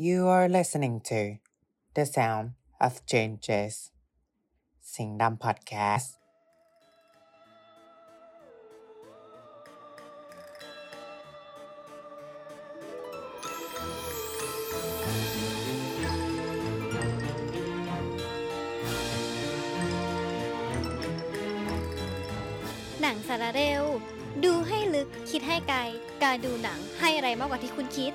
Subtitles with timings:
[0.00, 1.38] You are listening to
[1.96, 2.46] The Sound
[2.86, 3.74] of Changes
[4.94, 6.14] สิงดำพอดแคสต์
[23.00, 23.84] หนังสารเร็ว
[24.44, 25.80] ดูให้ลึกคิดให้ไกล
[26.22, 28.14] การดูหนังให้อะไรมากกว่าที่คุณคิด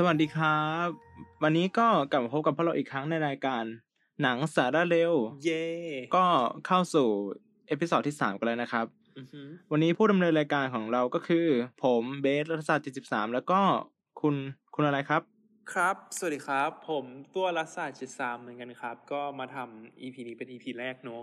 [0.00, 0.88] สวัสดีครับ
[1.42, 3.64] วันนี้ก็กลับมาพบกับพวกเราอีกครั้งในรายการ
[4.22, 5.12] หนังสาระเร็ว
[5.44, 5.66] เย่
[6.16, 6.26] ก็
[6.66, 7.08] เข้าสู่
[7.68, 8.86] เอพิ o d ดที่สามกันแล้วนะครับ
[9.18, 11.46] อือหือวันนี้ผู้ดำเนินรายการของเราก็คือ
[11.82, 13.60] ผมเบสรัฐศาสตร์73 แล้วก็
[14.20, 14.34] คุณ
[14.74, 15.22] คุณอะไรครับ
[15.72, 21.22] ครับ สวัสดีครับ ผมตัวรัศาสตร์จิตสามเหมือนกันครับ ก็มาทำ EP นี้เป็น EP แรกเนอะ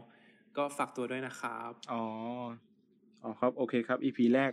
[0.58, 2.04] ก็ฝากตัวด้วยนะครับอ๋อ
[3.24, 4.52] อ๋อครับโอเคครับ EP แรก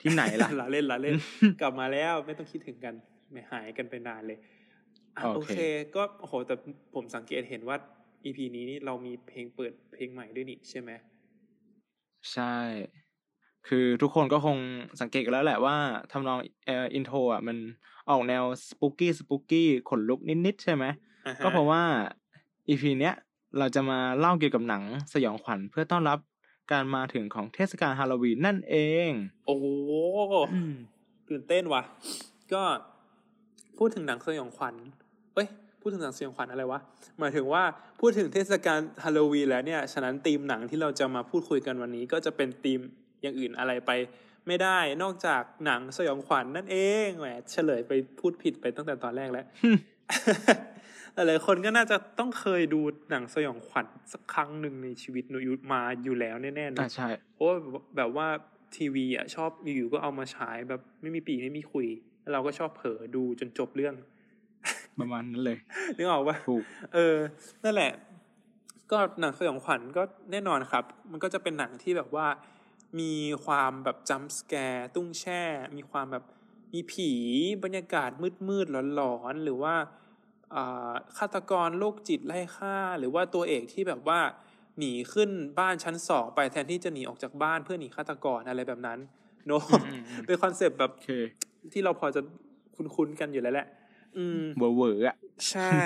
[0.00, 1.14] ที่ไหนล่ะ ละเล่นละเล่น
[1.60, 2.96] กลับมาแล้วไม่ต้องคิดถึงกัน
[3.30, 4.38] ไม่หายกันไปนานเลย
[5.16, 5.58] อะโอโอเคเค
[5.96, 6.54] ก็โอ้โหแต่
[6.94, 7.76] ผมสังเกตเห็นว่า
[8.24, 10.90] EP นี้นี่เรามีเพลงเปิดเพลงใหม่ด้วยนี่ใช่ไหม
[12.32, 12.56] ใช่
[13.68, 14.56] คือทุกคนก็คง
[15.00, 15.76] สังเกตกันแล้วแหละว่า
[16.12, 17.56] ทำนองเอ่ออินโทรอะมัน
[18.10, 20.84] ออกแนวสปูกี้สปูกี้ขนลุกนิดๆใช่ไหม
[21.26, 21.82] อ่าฮก็เพราะว่า
[22.68, 23.14] EP เนี้ย
[23.58, 24.82] เราจะมาเล่าเกี่ยวกับหนัง
[25.12, 26.18] สยองขวัญเพื่อต้อนรับ
[26.72, 28.76] การมาถึงของเทศกาลฮาโลวีนนั่นเอ
[29.08, 29.10] ง
[29.46, 29.66] โอ้โห
[31.28, 31.82] ตื่นเต้นว่ะ
[32.52, 32.62] ก็
[33.78, 34.74] พูดถึงหนังสยองขวัญ
[35.34, 35.48] เอ้ย
[35.80, 36.80] พูดถึงหนังสยองขวัญอะไรวะ
[37.18, 37.62] หมายถึงว่า
[38.00, 42.80] พูดถึงเทศกาลฮาโลวีนแล้วเนี่ย ฉะนั้นธีมหนังที่เราจะมาพูดคุยกันวันนี้ ก็จะเป็นธีม
[43.22, 43.90] อย่างอื่นอะไรไป
[44.46, 49.46] ไม่ได้ นอกจากหนังสยองขวัญนั่นเอง แหม เฉลยไปพูดผิดไปตั้งแต่ตอนแรกแล้ว
[51.14, 52.80] หลายๆคนก็น่าจะต้องเคยดู
[53.10, 57.56] หนังสยองขวัญสักครั้งหนึ่งในชีวิตอยู่มาอยู่แล้วแน่ๆอ่านะใช่เพราะว่า
[57.96, 58.28] แบบว่า
[58.76, 63.94] ทีวีอะชอบอยู่ๆก็เอามาฉายแบบไม่มีปีไม่มีคุยแล้ว เราก็ชอบเผลอดูจนจบเรื่อง
[65.00, 65.58] ประมาณนั้นเลย
[65.96, 66.62] นึกออกปะถูก
[66.94, 67.16] เออ
[67.64, 67.92] นั่นแหละ
[68.90, 70.02] ก็หนังสยองขวัญก็
[70.32, 72.26] แน่นอนครับ มันก็จะเป็นหนังที่แบบว่า
[73.00, 73.12] มี
[73.44, 75.42] ความแบบ jump scare ตุ้งแช่
[75.76, 76.24] มีความแบบ
[76.72, 77.10] มีผี
[77.64, 78.10] บรรยากาศ
[78.48, 79.74] มืดๆหลอนๆหรือว่า
[80.54, 84.20] อ่าฆาตกรโรคจิตไล่ฆ่า หรือว่าตัวเอกที่แบบว่า
[84.78, 88.98] หนีขึ้นบ้านชั้นสองไปแทนที่จะหนีออกจากบ้านเพื่อหนีฆาตกรอะไรแบบนั้น
[89.46, 91.10] โนอืมอืมอืมเป็น concept แบบโอเค
[91.72, 92.20] ที่เราพอจะ
[92.76, 93.68] คุ้นๆกันอยู่แล้วแหละ
[94.16, 95.16] อืมเวอร์เวอร์อะ
[95.50, 95.78] ใช่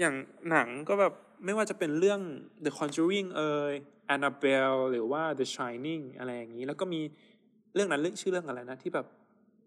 [0.00, 0.14] อย่าง
[0.50, 1.12] หนังก็แบบ
[1.44, 2.20] ไม่ว่าจะเป็นเรื่อง
[2.64, 3.74] The Conjuring เอ่ย
[4.14, 7.00] Annabelle หรือว่า The Shining อะไรอย่างนี้ แล้วก็มี
[7.74, 9.06] เรื่องนั้นเรื่องชื่อเรื่องอะไรนะ ที่แบบ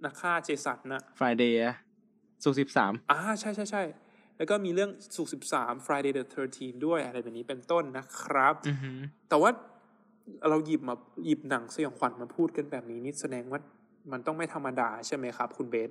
[0.06, 1.75] นักฆ่าเจสันนะ Friday อะ
[2.44, 3.84] สุกสิบสามอ่าใช่ใช่ใช่
[4.38, 6.24] แล้วก็มีเรื่องสุกสิบสาม Friday the
[6.56, 9.00] 13 ด้วยอะไรแบบนี้เป็นต้นนะครับอือหือ
[9.30, 9.50] แต่ว่า
[10.50, 10.95] เราหยิบมา
[11.25, 13.59] หยิบหนังสยองขวัญมาพูดกันแบบนี้นี่แสดงว่า
[14.12, 15.90] มันต้องไม่ธรรมดาใช่ไหมครับ คุณเบส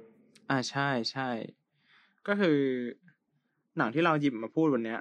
[0.51, 1.29] อ่าใช่ใช่
[2.27, 2.59] ก็คือ
[3.79, 5.01] หนังที่เราหยิบมาพูดวันเนี้ย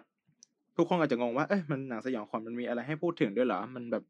[0.78, 4.04] ทุกคนอาจจะงงว่าเอ้ยมันหนังสยองขวัญมันมีอะไรให้พูดถึงด้วยเหรอ มันแบบ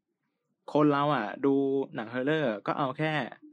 [0.72, 1.54] คนเราอะ ดู
[1.94, 3.12] หนัง horror ก็เอาแค่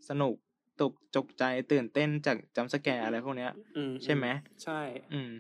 [0.09, 0.36] สนุก
[0.82, 4.26] ตกจกใจตื่นเต้นจาก jump scare อะไรพวกเนี้ยอืมใช่ไหม
[4.64, 4.80] ใช่
[5.14, 5.32] อืม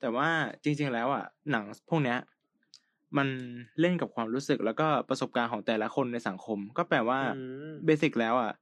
[0.00, 0.28] แต่ว่า
[0.64, 2.18] จริง ๆ แล้วอะ หนังพวกเนี้ย
[3.16, 3.28] มัน
[3.80, 7.40] เล่นกับความรู้สึกแล้วก็ประสบการณ์ของแต่ละคนในสังคม ก็แปลว่าอื
[7.70, 8.52] มเบสิกแล้วอะ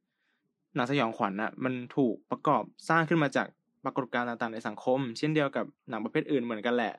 [0.75, 3.47] หนังสยองขวัญอะมันถูกประกอบสร้างขึ้นมาจาก
[3.85, 6.95] ปรากฏการณ์ต่างๆในสังคม เช่นเดียวกับหนังประเภทอื่นเหมือนกันแหละ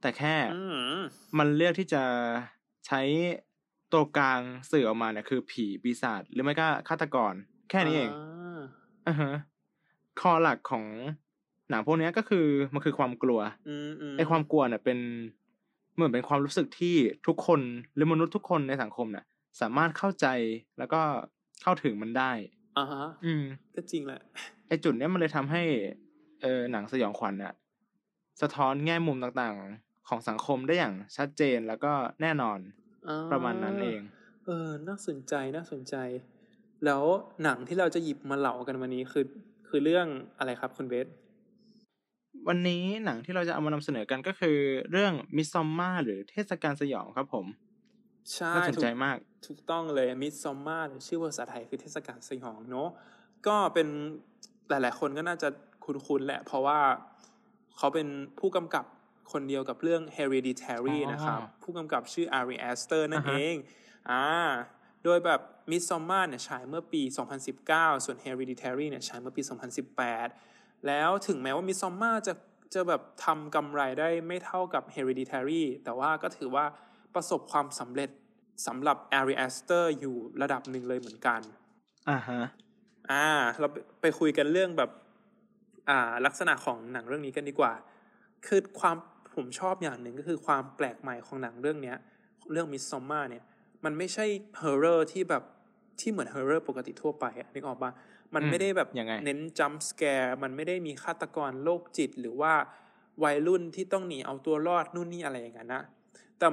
[0.00, 0.64] แต่แค่อื
[0.96, 0.98] ม
[1.38, 2.02] มันเลือกที่จะ
[2.86, 3.00] ใช้
[3.92, 4.40] ตัวกลาง
[4.70, 7.32] สื่อออกมาเนี่ยคือผีปีศาจหรือไม่ก็ฆาตกร
[7.70, 8.58] แค่นี้เองา
[9.08, 9.32] อ่าฮะ
[10.20, 10.84] คอหลักของ
[11.70, 14.98] หนังพวกเนี้ยก็คือมันคือความกลัวอืมอืมไอ้ความกลัวเนี่ยเป็น
[15.94, 16.96] เหมือนเป็นความรู้สึกที่
[17.26, 17.60] ทุกคน
[17.94, 19.24] หรือมนุษย์ทุกคนในสังคมเนี่ย
[19.60, 20.26] สามารถเข้าใจ
[20.78, 21.00] แล้วก็
[21.62, 22.32] เข้าถึงมันได้
[22.78, 23.44] อ่าฮะอืม
[23.74, 24.20] ก็จริงแหละ
[24.68, 25.62] ไอ้จุดเนี้ยมันเลยทำให้
[26.42, 27.54] เออหนังสยองขวัญเนี่ย
[28.42, 32.58] สะท้อนแง่มุมต่างๆของสังคมได้อย่างชัดเจนแล้วก็แน่นอน
[33.08, 34.00] อ่ประมาณนั้นเอง
[34.46, 35.94] เออ น่าสนใจน่าสนใจ
[36.84, 37.02] แล้ว
[37.42, 39.24] หนังที่เราจะหยิบมาเหล่ากันวันนี้คือ
[39.68, 40.06] คือเรื่อง
[40.38, 41.06] อะไรครับคุณเบส
[42.48, 44.56] วันนี้หนังที่เราจะเอามานำเสนอกันก็คือ
[44.90, 47.46] เรื่องมิซอมมาหรือเทศกาลสยองครับผม
[48.34, 49.16] ใช่น่าสนใจถูกมาก
[49.46, 52.88] ถูกต้องเลยมิดซอมมาหรือชื่อภาษาไทยคือเทศกาลสยองเนาะ
[53.46, 53.88] ก็เป็น
[54.68, 55.48] หลาย ๆ คนก็น่าจะ
[55.84, 56.80] คุ้นๆแหละ เพราะว่า
[57.76, 58.08] เขาเป็น
[58.38, 58.84] ผู้กำกับ
[59.32, 63.56] คนเดียวกับเรื่อง Hereditary อ๋อนะครับ ผู้กำกับชื่อ Ari Aster นั่นอ่าเอฮะง
[64.10, 64.24] อ่า
[65.04, 65.40] โดยแบบ
[65.70, 67.02] Midsommar เนี่ยฉายเมื่อปี
[67.54, 69.42] 2019 ส่วน Hereditary เนี่ยฉายเมื่อปี
[70.14, 72.34] 2018 แล้วถึงแม้ว่า Midsommar จะ
[72.74, 76.64] จะแบบทำกำไรได้ไม่เท่ากับ Hereditary แต่ว่าก็ถือว่า
[77.14, 78.10] ประสบความสำเร็จ
[78.66, 81.40] สำหรับ Ari Aster อยู่ระดับหนึ่งเลยเหมือนกัน
[82.10, 82.42] อ่าฮะ
[83.10, 83.26] อ่า
[83.60, 84.90] เราไปไปคุยกันเรื่องแบบ
[85.88, 87.72] อ่า ลักษณะของหนังเรื่องนี้กันดีกว่า
[88.46, 88.96] คือความ
[89.34, 91.96] ผมชอบอย่างหนึ่งก็คือความแปลกใหม่ของหนังเรื่องเนี้ย
[92.52, 93.44] เรื่องมิสซอมมาเนี่ย
[93.84, 94.26] มันไม่ใช่
[94.62, 95.42] horror ที่แบบ
[96.00, 97.90] ที่เหมือน horror ปกติทั่วไปอะนึกออกปะ
[98.34, 102.54] มันอืมไม่ได้แบบยังไงเน้น jump scare มันไม่ได้มีฆาตกรโรคจิต หรือว่า
[103.24, 105.82] วัยรุ่นที่ต้องหนีเอาตัวรอดนู่นนี่อะไรอย่างนั้นนะ
[106.38, 106.48] แต่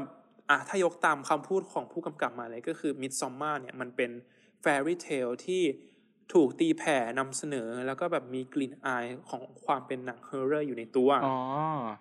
[0.50, 4.12] อะถ้ายกตามคำพูดของผู้กำกับมาเลยก็คือ Midsommar เนี่ยมันเป็น
[4.62, 5.64] fairy tale ที่
[6.34, 11.38] ถูกตีแผ่นำเสนอแล้วก็แบบมีกลิ่นอายของความเป็นหนัง horror อยู่ในตัวอ๋อ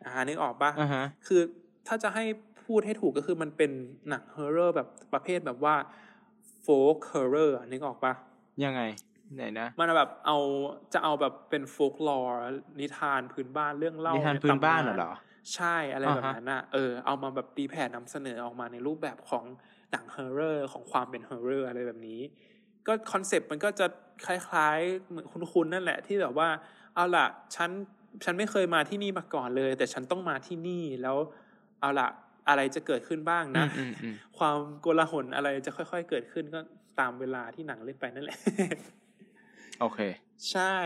[0.06, 1.40] อ่านึกออกปะอ่าฮะคือ
[1.86, 2.24] ถ้าจะให้
[2.64, 3.70] พูดให้ถูกก็คือมันเป็น
[4.08, 5.74] หนัง horror แบบประเภทแบบว่า
[6.62, 8.12] folk horror นึกออกปะ
[8.64, 8.82] ยังไง
[9.34, 10.38] ไหนนะมันแบบเอา
[10.92, 12.36] จะเอาแบบเป็น folklore
[12.80, 15.12] นิทานพื้นบ้านเรื่องเล่านิทานพื้นบ้านตำนานน่ะเหรอ
[15.54, 19.44] ใช่อะไรอ่าแบบฮะนั้นน่ะเออเอามาแบบตีแผ่นำเสนอออกมาในรูปแบบของ
[19.92, 22.20] หนัง horror ของความเป็น horror อะไรแบบนี้
[22.86, 23.86] ก็คอนเซปต์มันก็จะ
[24.26, 26.48] คล้ายๆเหมือนคุ้นๆนั่นแหละที่แบบว่า
[26.94, 27.26] เอาล่ะ
[27.56, 27.70] ฉัน
[28.24, 31.16] ฉันไม่เคยมาที่นี่มาก่อนเลย แต่ฉันต้องมาที่นี่แล้ว
[31.80, 32.08] เอาล่ะ
[32.48, 36.60] อะไรจะเกิดขึ้นบ้างนะอืมอืมอืมความโกลาหลอะไรจะค่อย ๆ เกิดขึ้นก็
[37.00, 38.38] ตามเวลาที่หนังเล่นไปนั่นแหละ
[39.80, 40.00] โอเค
[40.50, 40.76] ใช่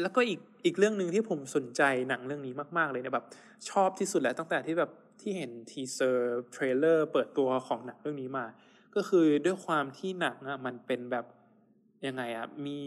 [0.00, 3.26] แล้วก็อีก อีกเรื่องหนึ่งที่ผมสนใจหนังเรื่องนี้มากๆเลยเนี่ยแบบ
[3.70, 4.90] ชอบที่สุดแหละตั้งแต่ที่แบบ
[5.20, 8.46] ที่เห็น teaser trailer เปิดตัวของหนังเรื่องนี้มา
[8.94, 11.26] ก็คือด้วยความที่หนังอะมันเป็นแบบ
[12.06, 12.80] ยังไงอะมี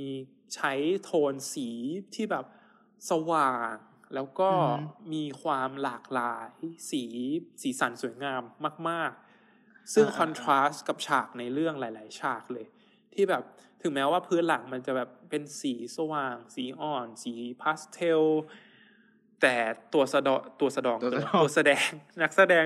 [0.55, 0.73] ใช้
[1.03, 1.69] โทนสี
[2.15, 2.45] ที่แบบ
[3.09, 3.75] สว่าง
[4.15, 4.73] แล้วก็อือฮึ
[5.13, 6.53] มีความหลากหลาย
[6.91, 7.03] สี
[7.61, 8.41] สีสันสวยงาม
[8.89, 9.11] มาก
[9.53, 12.65] ๆ ซึ่งอ่าคอนทราสต์กับฉากในเรื่องหลาย ๆ ฉากเลย
[13.13, 13.43] ที่แบบ
[13.81, 18.23] ถึงแม้ว่าพื้นหลังมันจะแบบเป็นสีสว่าง สีอ่อน สีพาสเทล
[19.41, 19.55] แต่
[19.93, 21.87] ตัวสะดอตัวสะดองตัวสะดองตัวแสดง
[22.21, 22.65] นักแสดง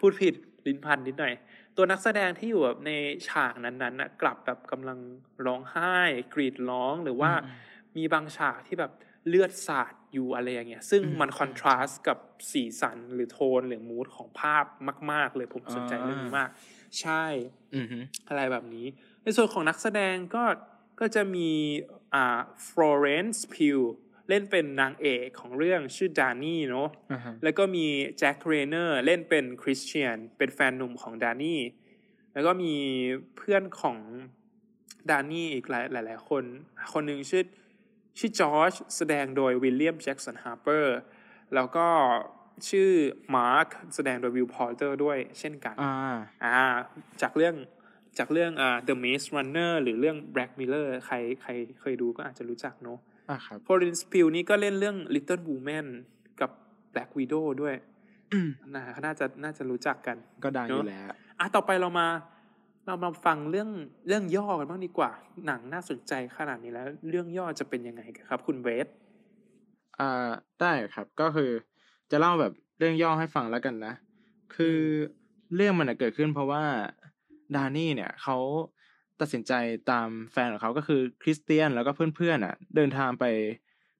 [0.00, 0.34] พูดผิด
[0.66, 1.34] ลิ้นพันนิดหน่อย
[1.76, 2.90] ตัวนักแสดงที่อยู่แบบใน
[3.28, 4.98] ฉากนั้นๆนะกลับแบบกำลัง
[5.46, 5.96] ร้องไห้
[6.34, 7.56] กรีดร้องหรือว่าอืม
[7.96, 8.92] มีบางฉากที่แบบ
[9.28, 12.18] เลือดสาดอยู่อะไรอย่างเงี้ย ซึ่งอืมมัน contrast กับ
[12.52, 14.64] สีสันหรือโทนหรือ mood ของภาพ
[15.12, 16.50] มาก ๆ เลยผมสนใจอ่าเรื่องนี้มาก
[17.00, 17.24] ใช่
[17.74, 17.98] อืมฮึ
[18.28, 18.86] อะไรแบบนี้
[19.22, 20.44] ในส่วนของนักแสดงก็
[21.00, 21.50] ก็จะมี
[22.14, 23.78] อ่า Florence Pugh
[24.28, 27.86] เล่นเป็นนางเอกของเรื่องชื่อดานี่เนาะอ่าฮะแล้วก็มี
[28.18, 31.60] Jack Reynor เล่นเป็นคริสเตียน เป็นแฟนหนุ่มของดานี่
[32.32, 32.74] แล้วก็มี
[33.36, 33.98] เพื่อนของ
[35.10, 36.44] ดานี่อีกหลายหลายหลายคน
[36.92, 37.44] คนหนึ่งชื่อ
[38.18, 40.96] ชื่อจอร์จแสดงโดย William Jackson Harper
[41.54, 41.86] แล้วก็
[42.68, 42.90] ชื่อ
[43.36, 45.94] มาร์คแสดงโดย Will Poulter ด้วยเช่นกันอ่า
[46.44, 46.58] อ่า
[47.22, 47.54] จากเรื่อง
[48.18, 51.50] จากเรื่องอ่า The Maze Runner หรือเรื่อง Black Mirror ใครใคร
[51.80, 52.98] เคยดูก็อาจจะรู้จักเนอะ
[53.30, 55.86] อ่าครับฟ o ร e น c ์พิวนี่ก็เล่นเรื่อง Little Woman
[56.40, 56.50] กับ
[56.92, 57.74] Black Widow ด้วย
[58.74, 61.08] นะน่าจะน่าจะรู้จักกัน ก็ดังอยู่เนอะแล้ว
[61.38, 62.08] อะต่อไปเรามา
[62.86, 63.70] เรามาฟังเรื่อง
[64.08, 65.10] เรื่องย่อกันบ้างดีกว่า
[65.46, 68.86] หนังน่าสนใจขนาดนี้แล้ว เรื่องย่อจะเป็นยังไงครับ คุณเบส
[70.00, 70.30] อ่า
[70.60, 71.50] ได้ครับก็คือ
[72.10, 73.94] จะเล่าแบบเรื่องย่อให้ฟังแล้วกันนะ
[74.54, 74.78] คือ
[75.54, 76.64] เรื่องมันนะเกิดขึ้นเพราะว่า
[77.54, 78.36] ดานี่เนี่ยเขา
[79.20, 79.52] ตัดสินใจ
[79.90, 83.24] ตามแฟนของเขาก็คือคริสเตียนแล้วก็เพื่อนๆอะ เดินทางไป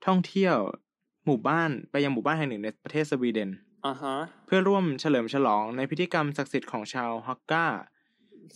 [0.06, 0.56] ท่องเที่ยว
[1.26, 3.50] หมู่บ้านไปยังหมู่บ้านแห่งหนึ่งในประเทศสวีเดน
[3.86, 4.16] อ่าฮะ
[4.46, 7.66] เพื่อร่วมเฉลิมฉลองในพิธีกรรมศักดิ์สิทธิ์ของชาวฮอร์กา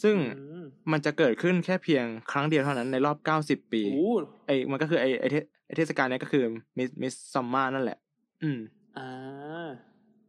[0.03, 3.17] ซึ่งอืมมันจะเกิดขึ้นแค่เพียงครั้งเดียวเท่านั้นในรอบ
[3.47, 4.15] 90ปีโอ้
[4.47, 6.45] ไอ้มันก็คือไอ้ไอ้เทไอ้เทศกาลเนี้ยก็คือ
[6.79, 7.99] มิสมิสซัมมานั่นแหละ
[8.43, 8.80] อืมอ่า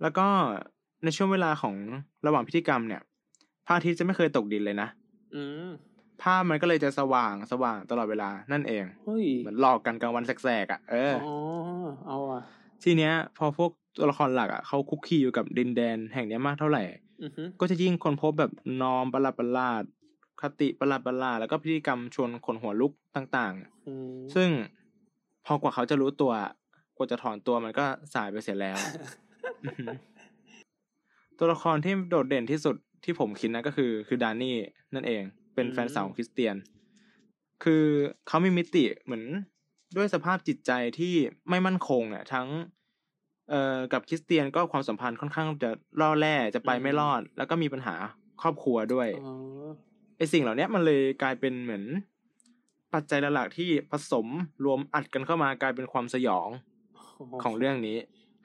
[0.01, 0.27] แล้วก็
[1.03, 1.75] ในช่วงเวลาของ
[2.25, 3.01] ระหว่างพิธีกรรมเนี่ย
[3.65, 4.87] พระอาทิตย์จะไม่เคยตกดินเลยนะ
[5.35, 5.69] อืม
[6.21, 11.35] ภาพมันก็เลยจะสว่างสว่างตลอดเวลานั่นเองเฮ้ยเหมือนหลอกกันกลางวันแสกๆอะเอออ๋อ
[12.07, 12.41] เอาอะ
[12.83, 16.83] ทีเนี้ย พอพวกตัวละครหลักอะเขาคุกคีอยู่กับดินแดนแห่งเนี้ยมากเท่าไหร่
[17.23, 18.51] อือฮึก็จะยิ่งคนพบแบบ
[18.81, 19.83] นอมประหลาดประหลาด
[20.41, 23.53] คติประหลาดประหลาดแล้วก็พิธีกรรมชวนขนหัวลุกต่าง
[23.87, 24.49] อืมๆซึ่ง
[25.45, 26.33] พอกว่าเขาจะรู้ตัว
[26.97, 28.77] กว่าจะถอนตัวมันก็สายไปเสียแล้ว
[29.63, 29.95] อือหือ
[31.37, 34.55] ตัวละครที่โดดเด่นที่สุดที่ผมคิดนะก็คือ คือดานนี่
[34.95, 35.23] นั่นเอง
[35.55, 36.55] เป็นแฟนสาวของคริสเตียน
[37.63, 37.85] คือ
[38.27, 39.23] เขามีมิติเหมือน
[39.97, 41.13] ด้วยสภาพจิตใจที่
[41.49, 42.47] ไม่มั่นคงเนี่ยทั้ง
[43.49, 45.69] เอ่อกับคริสเตียนก็ความสัมพันธ์ค่อนข้างจะ
[46.01, 47.95] ล่อแร่จะไปไม่รอด แล้วก็มีปัญหา
[48.41, 49.67] ครอบครัวด้วยอ๋อ
[50.17, 51.85] ไอสิ่งเหล่าเนี้ยมันเลยกลายเป็นเหมือน
[52.93, 54.27] ปัจจัยหลักๆที่ผสม
[54.65, 56.49] รวมอัดกันเข้ามากลายเป็นความสยอง
[57.43, 57.97] ของเรื่องนี้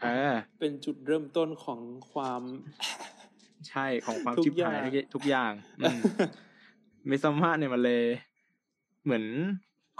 [0.02, 1.80] เออเป็นจุดเริ่มต้นของ
[2.12, 2.42] ความ
[3.68, 5.98] ใช่ของความทุกชิบหายอย่างทุกทุกอย่างอืม
[7.08, 8.04] มิซัมมาเนี่ยมันเลย
[9.04, 9.24] เหมือน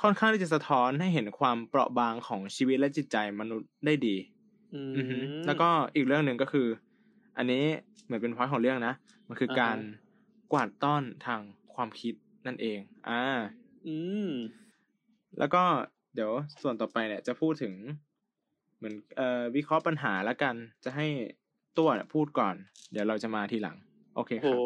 [0.03, 4.17] ค่อนข้างที่จะสะท้อนให้เห็นความเปราะบางของชีวิตและจิตใจมนุษย์ได้ดี
[4.75, 5.17] อืมอือฮึ
[5.47, 6.67] แล้วก็อีกเรื่องหนึ่งก็คือ
[7.37, 7.65] อันนี้
[8.05, 8.95] เหมือนเป็นพอยของเรื่องนะ
[9.29, 11.41] มันคือการอ่าฮะกวาดต้อนทาง
[11.75, 12.15] ความคิด
[12.47, 12.79] นั่นเอง
[13.09, 13.23] อ่า
[13.87, 13.97] อื
[14.29, 14.31] ม
[15.39, 15.63] แล้วก็
[16.15, 16.31] เดี๋ยว
[16.63, 17.75] ส่วนต่อไปเนี่ย จะพูดถึง
[18.79, 20.55] เหมือนเอ่อวิเคราะห์ปัญหาแล้วกัน
[20.85, 21.07] จะให้
[21.79, 22.55] ตัวเนี่ยพูดก่อน
[22.93, 23.77] เดี๋ยวเราจะมาทีหลัง
[24.15, 24.59] โอเคคโหรับ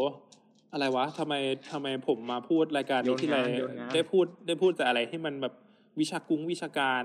[0.73, 1.35] อะไรวะทำไม
[1.73, 5.55] ทำไมผมมาพูดรายการนี้โยนที่ไรงานโยนงานได้พูดได้พูดแต่อะไรที่มันแบบ
[6.01, 7.03] วิชากุ้งวิชาการ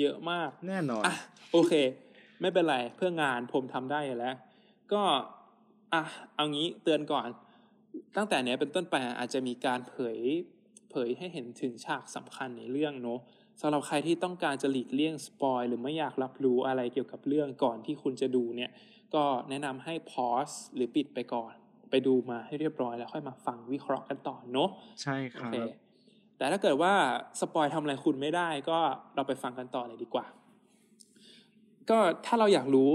[0.00, 1.14] เยอะมากแน่นอนอะ
[1.52, 1.72] โอเค
[2.40, 4.36] ไม่เป็นไรเพื่องานผมทำได้อยู่แล้ว
[4.92, 5.02] ก็
[5.92, 6.02] อะ
[6.34, 7.28] เอางี้เตือนก่อน
[8.16, 10.18] ตั้งแต่เนี้ยเป็นต้นไปอาจจะมีการเผย
[10.90, 13.20] เผยให้เห็นถึงฉากสำคัญในเรื่องเนอะ
[13.60, 18.70] สำหรับใครที่ต้องการจะหลีกเลี่ยง spoil หรือไม่อยากรับรู้อะไรเกี่ยวกับเรื่องก่อนที่คุณจะดูเนี่ย
[19.14, 21.52] ก็แนะนำให้ pause หรือปิดไปก่อน
[21.90, 24.68] ไปดูมาให้เรียบร้อยแล้วค่อยมาฟังวิเคราะห์กันต่อเนอะ
[25.02, 25.56] ใช่ครับโอเค
[26.36, 26.92] แต่ถ้าเกิดว่า
[27.40, 28.78] spoil ทำอะไรคุณไม่ได้ก็
[29.14, 30.26] เราไปฟังกันต่อเลยดีกว่า
[31.90, 32.90] ก็ถ้าเราอยากรู้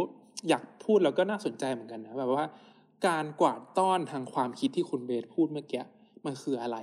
[0.49, 2.45] อยากพูดเราก็น่าสนใจเหมือนกันนะแบบว่า
[3.07, 5.83] การกวาดต้อนทางความคิดที่คุณเบสพูดเมื่อกี้
[6.25, 6.77] มันคืออะไร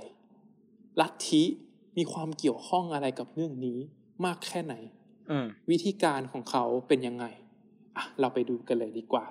[1.01, 1.43] ลัทธิ
[1.97, 3.77] มีความเกี่ยวข้องอะไรกับเรื่องนี้
[4.25, 4.75] มากแค่ไหน
[5.27, 7.25] เออวิธีการของเขาเป็นยังไง
[7.97, 9.25] อะเราไปดูกันเลยดีกว่า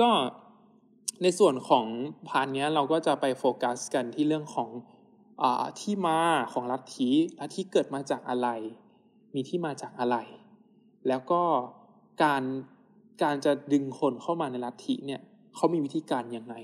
[0.00, 0.10] ก็
[1.22, 1.86] ในส่วนของ
[2.28, 4.70] พาร์ทเนี้ยเราก็จะไปโฟกัสกันที่เรื่องของ
[5.42, 6.18] อาที่มา
[6.52, 8.48] ของลัทธิลัทธิเกิดมาจากอะไร
[9.34, 10.16] มีที่มาจากอะไร
[11.08, 11.42] แล้วก็
[12.22, 12.42] การ
[13.22, 15.20] การจะดึงคนเข้ามาในลัทธิเนี่ย
[15.54, 16.54] เขามีวิธีการยังไง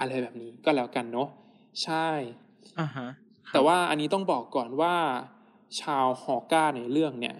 [0.00, 1.28] อะไรแบบนี้ก็แล้วกันเนาะ
[1.82, 2.08] ใช่
[2.78, 3.08] อ่าฮะ
[3.52, 4.94] แต่ว่าอันนี้ต้องบอกก่อนว่า
[5.80, 7.36] ชาวฮอก้าในเรื่องเนี่ย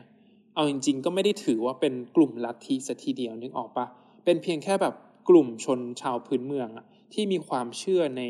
[0.55, 3.87] เอาจริง ๆ ก็ไม่ได้ถือว่าเป็นกลุ่มลัทธิสัทีเดียวนึกออกปะ
[4.25, 4.95] เป็นเพียงแค่แบบ
[5.29, 8.23] กลุ่มชนชาวพื้นเมืองอะที่มีความเชื่อใน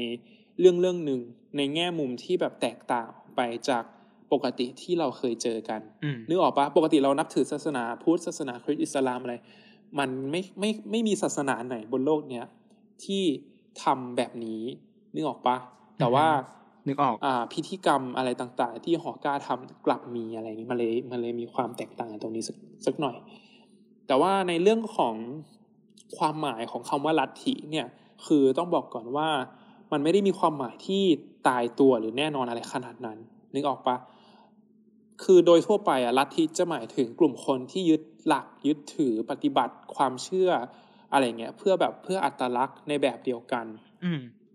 [0.61, 1.21] เรื่องเรื่องหนึ่ง
[1.57, 3.85] ในแง่มุมที่แบบแตกต่างออกไปจาก
[4.33, 9.35] ปกติที่เราเคยเจอกันอืมนึกออกปะปกติเรานับถือศาสนาพุทธศาสนาคริสต์อิสลามอะไร
[9.99, 12.47] มันไม่ไม่ไม่มีศาสนาไหนบนโลกเนี้ย
[13.05, 13.23] ที่
[13.83, 14.63] ทำแบบนี้
[15.15, 15.57] นึกออกปะ
[15.99, 16.27] แต่ว่า
[16.89, 23.17] นึกออกอ่าพิธีกรรมอะไรต่างๆ ที่หอกล้าทำกลับมีอะไรอย่างนี้มันเลยมันเลยมีความแตกต่างกันตรงนี้สักสักหน่อย
[24.07, 25.15] แต่ว่าในเรื่องของ
[26.19, 27.87] ความหมายของคำว่าลัทธิเนี่ย
[28.27, 29.29] คือต้องบอกก่อนว่า
[29.93, 31.03] มันไม่ได้มีความหมายที่
[31.49, 33.19] ตายตัวหรือแน่นอนอะไรขนาดนั้น
[33.55, 33.97] นึกออกปะ
[35.25, 40.51] คือโดยทั่วไปอะลัทธิจะหมายถึงกลุ่มคนที่ยึดหลักยึดถือปฏิบัติความเชื่อ
[41.13, 43.67] อะไรเงี้ยเพื่อแบบเพื่ออัตลักษณ์ในแบบเดียวกัน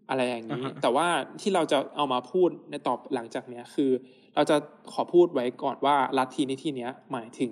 [0.09, 1.07] อืมอะไรอย่างนี้อ่าฮะแต่ว่า
[1.41, 3.91] ที่เราจะเอามาพูดในตอบหลังจากเนี้ยคือ
[4.35, 4.55] เราจะ
[4.93, 7.51] ขอพูดไว้ก่อนว่าลัทธิในที่เนี้ยหมายถึง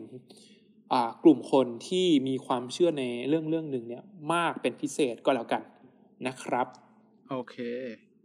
[0.94, 5.62] อ่ากลุ่มคนที่มีความเชื่อในเรื่องเรื่องหนึ่งเนี่ยมากเป็นพิเศษก็แล้วกัน
[6.28, 6.68] นะครับ
[7.30, 7.56] โอเค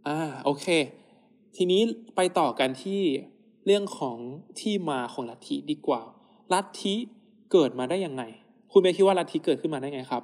[0.07, 0.67] อ่าโอเค
[1.55, 1.81] ทีนี้
[2.15, 3.01] ไปต่อกันที่
[3.65, 4.17] เรื่องของ
[4.59, 6.01] ที่มาของลัทธิดีกว่า
[6.53, 6.95] ลัทธิ
[7.51, 8.23] เกิดมาได้ยังไง
[8.71, 10.23] คุณเบย์คิดว่าลัทธิเกิดขึ้นมาได้ไงครับ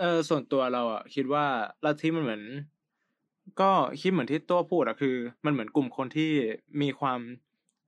[0.00, 1.46] เออส่วนตัวเราอะคิดว่า
[1.84, 2.42] ลัทธิมันเหมือน
[3.60, 6.30] ก็คิดเหมือนที่ตัวพูดอะคือ มันเหมือนกลุ่มคนที่
[6.82, 7.20] มีความ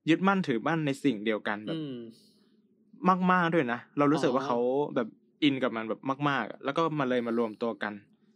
[0.09, 1.93] ยึดมั่นถือมั่นในสิ่งเดียวกันแบบอืม
[3.31, 4.57] มากๆด้วยนะเรารู้สึกว่าอ๋อเขา
[4.95, 5.07] แบบ
[5.43, 7.93] อินกับมันแบบมากๆอะแล้วก็มาเลยมารวมตัวกัน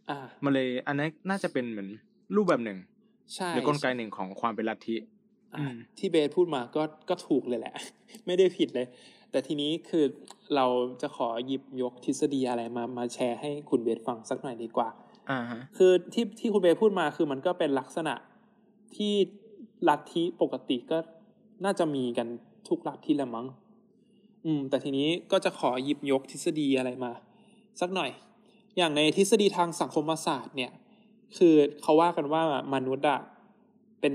[0.08, 1.88] อ่ามาเลยอันนั้นน่าจะเป็นเหมือน
[2.36, 2.78] รูปแบบหนึ่ง
[3.34, 4.96] ใช่หรือกลไกหนึ่งของความเป็นลัทธิ
[5.54, 7.74] อะอืมที่เบสพูดมาก็ก็ถูกเลยแหละ
[8.26, 8.86] ไม่ได้ผิดเลย
[9.30, 10.04] แต่ทีนี้คือ
[10.56, 10.66] เรา
[11.02, 14.88] จะขอหยิบยกทฤษฎีอะไรมามาแชร์ให้คุณเบสฟังสักหน่อยดีกว่า
[15.30, 18.14] อ่าฮะคือที่ที่คุณเบสพูดมาคือมันก็เป็นลักษณะ
[18.96, 19.14] ที่
[19.88, 20.98] ลัทธิปกติก็
[21.64, 22.28] น่าจะมีกัน
[22.68, 23.46] ทุกลัทธิแหละมั้ง
[24.44, 27.12] อืม แต่ทีนี้ก็จะขอหยิบยกทฤษฎีอะไรมา
[27.80, 28.10] สักหน่อย
[28.76, 30.72] อย่างในทฤษฎีทางสังคมศาสตร์เนี่ย
[31.36, 32.42] คือเขาว่ากันว่า
[32.74, 33.20] มนุษย์อะ
[34.00, 34.14] เป็น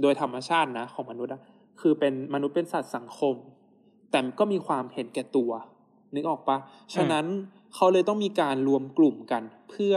[0.00, 1.40] โดยธรรมชาตินะของมนุษย์อะ
[1.80, 3.34] คือเป็นมนุษย์เป็นสัตว์สังคม
[4.10, 5.50] แต่ก็มีความเห็นแก่ตัว
[6.14, 6.56] นึกออกปะ
[6.94, 7.26] ฉะนั้น
[7.74, 9.94] เขาเลยต้องมีการรวมกลุ่มกัน เพื่อ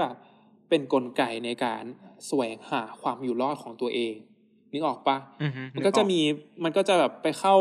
[0.70, 1.84] เป็นกลไกในการ
[2.26, 4.16] แสวงหาความอยู่รอดของตัวเอง
[4.74, 6.20] นึกออกปะอือฮึมันก็จะมี
[6.64, 7.56] มันก็จะแบบไปเข้า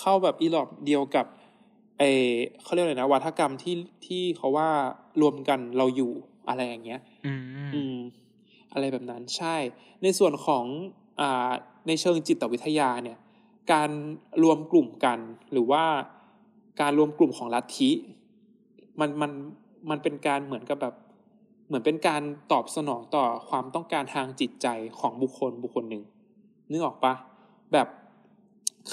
[0.00, 1.26] เข้าแบบอีหลอบเดียวกับ
[1.98, 2.02] ไอ
[2.62, 4.68] เขาเรียกอะไรนะวัฒกรรมที่ที่เขาว่า
[5.20, 6.12] รวมกันเราอยู่
[6.48, 7.40] อะไรอย่างเงี้ย อืม
[7.74, 7.96] อืม
[8.72, 9.56] อะไรแบบนั้นใช่
[10.02, 10.64] ในส่วนของ
[11.20, 11.50] อ่า
[11.86, 13.18] ในเชิงจิตวิทยาเนี่ย
[13.72, 13.90] การ
[14.42, 15.18] รวมกลุ่มกัน
[15.52, 15.84] หรือว่า
[16.80, 17.90] การรวมกลุ่มของลัทธิ
[19.00, 19.30] มันมัน
[19.90, 20.94] มันเป็นการเหมือนกับแบบ
[21.66, 22.22] เหมือนเป็นการ
[22.52, 24.66] ตอบสนองต่อความต้องการทางจิตใจ
[24.98, 26.02] ของบุคคลบุคคลหนึ่ง
[26.70, 27.14] นึกออกปะ
[27.72, 27.88] แบบ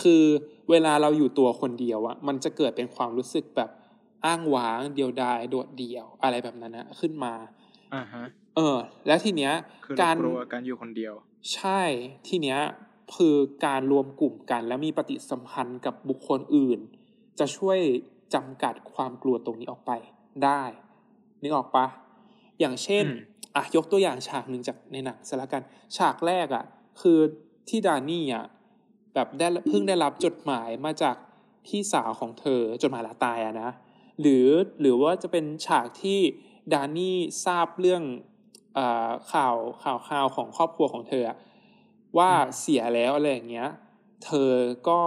[0.02, 0.24] คือ
[0.70, 3.70] เวลาเราอยู่ตัวคนเดียวอะมันจะเกิดเป็นความรู้สึกแบบ
[4.26, 7.34] อ้างว้างเดียวดายโดดเดี่ยวอะไรแบบนั้นนะขึ้นมา
[7.96, 8.24] อ่าฮะ
[8.56, 9.54] เออ แล้วทีเนี้ย
[9.86, 11.14] คือการเรากลัวการอยู่คนเดียว
[11.54, 11.82] ใช่
[12.28, 12.60] ทีเนี้ย
[13.16, 13.36] คือ
[13.66, 16.80] การรวมกลุ่มกัน และมีปฏิสัมพันธ์กับบุคคลอื่น
[17.40, 17.80] จะช่วย
[18.34, 19.92] จำกัดความกลัวตรงนี้ออกไป
[20.44, 20.64] ได้
[21.42, 21.86] นึกออกปะ
[22.60, 25.64] อย่างเช่นอืมอะยกตัวอย่างฉากหนึ่งจากในหนังสละกัน
[25.98, 26.66] ฉากแรกอะ
[27.02, 27.20] คือ
[27.70, 28.46] ที่ดานี่อะ
[29.14, 31.16] ไปแบบได้เพิ่งได้รับจดหมายมาจาก
[31.66, 33.70] พี่สาวของเธอจดหมายลาตายอะนะ
[34.22, 34.48] หรือ
[34.82, 36.20] หรือว่าจะเป็นฉากที่
[36.74, 38.04] ดานี่ทราบเรื่อง
[38.78, 38.80] อ
[39.32, 41.24] ข่าวข่าวข่าวของครอบครัวของเธอ
[42.18, 43.70] ว่าเสียแล้วอะไรอย่างเงี้ย
[44.26, 44.52] เธอ
[44.90, 45.00] ก็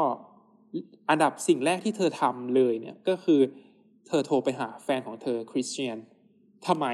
[1.10, 3.40] อันดับสิ่งแรกที่เธอทำเลยเนี่ยก็คือ
[4.08, 5.98] เธอโทรไปหาแฟนของเธอคริสเตียน
[6.66, 6.86] ทำไม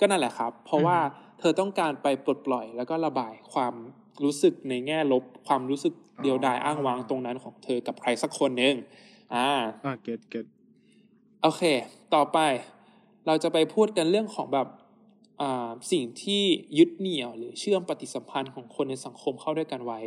[0.00, 0.98] ก็นั่นแหละครับ เพราะว่า
[1.38, 3.74] เธอต้องการไปปลดปล่อย แล้วก็ระบายความ
[4.24, 8.74] รู้สึกในแง่ลบความรู้สึกเดียวดายอ้างว้างตรงนั้นของเธอกับใครสักคนหนึ่ง
[9.34, 9.48] อ่า
[9.84, 10.46] อ่าเก็ตเก็ต
[11.42, 11.62] โอเค
[12.14, 12.38] ต่อไป
[13.26, 14.81] เราจะไปพูดกันเรื่องของแบบอ่า
[15.92, 16.42] สิ่งที่
[16.78, 20.00] ยึดเหนี่ยวหรือเชื่อมปฏิสัมพันธ์ของคนในสังคมเข้าด้วยกันไว้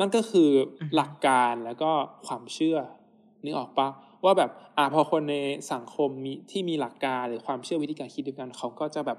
[0.00, 0.50] นั่นก็คือ
[0.94, 1.90] หลักการแล้วก็
[2.26, 2.78] ความเชื่อ
[3.44, 3.88] นึกออกปะ
[4.24, 5.36] ว่าแบบอ่าพอคนใน
[5.72, 9.18] สังคมมีที่มีหลักการหรือความเชื่อวิธีการคิดด้วยกันเขาก็จะแบบ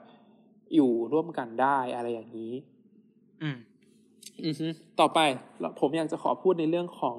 [0.75, 2.53] อยู่ร่วมกันได้อะไรอย่างนี้
[3.41, 3.57] อืม
[4.45, 4.67] อือฮึ
[4.99, 5.19] ต่อไป
[5.79, 7.15] ผมอยากจะขอพูดในเรื่องของ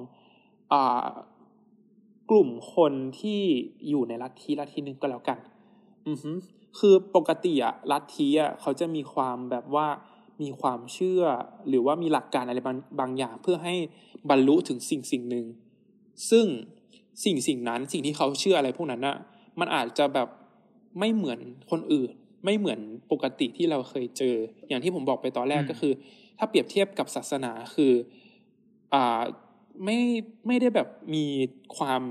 [0.73, 1.05] อ่า
[2.29, 3.41] กลุ่มคนที่
[3.89, 5.37] อยู่ในลัทธิลัทธิหนึ่งก็แล้วกัน
[6.07, 6.31] อือฮึ
[6.79, 9.87] คือปกติอะลัทธิอะเขาจะมีความแบบว่า
[10.41, 11.23] มีความเชื่อ
[11.67, 13.75] หรือว่ามีหลักการอะไรบางบางอย่างเพื่อให้
[14.29, 15.45] บรรลุถึงสิ่งสิ่งหนึ่ง
[16.29, 16.45] ซึ่ง
[17.23, 19.17] สิ่งสิ่งนั้นสิ่งที่เขาเชื่ออะไรพวกนั้นอะ
[19.59, 20.27] มันอาจจะแบบ
[20.99, 21.39] ไม่เหมือน
[21.71, 22.09] คนอื่น
[22.45, 22.79] ไม่เหมือน
[23.11, 24.35] ปกติที่เราเคยเจอ
[24.67, 25.93] อย่างที่ผมบอกไปตอนแรกก็คือ
[26.37, 27.93] ถ้าเปรียบเทียบกับศาสนาคือ
[28.93, 29.21] อ่า
[29.83, 29.99] ไม่
[30.47, 31.25] ไม่ได้แบบมี
[31.77, 32.01] ความ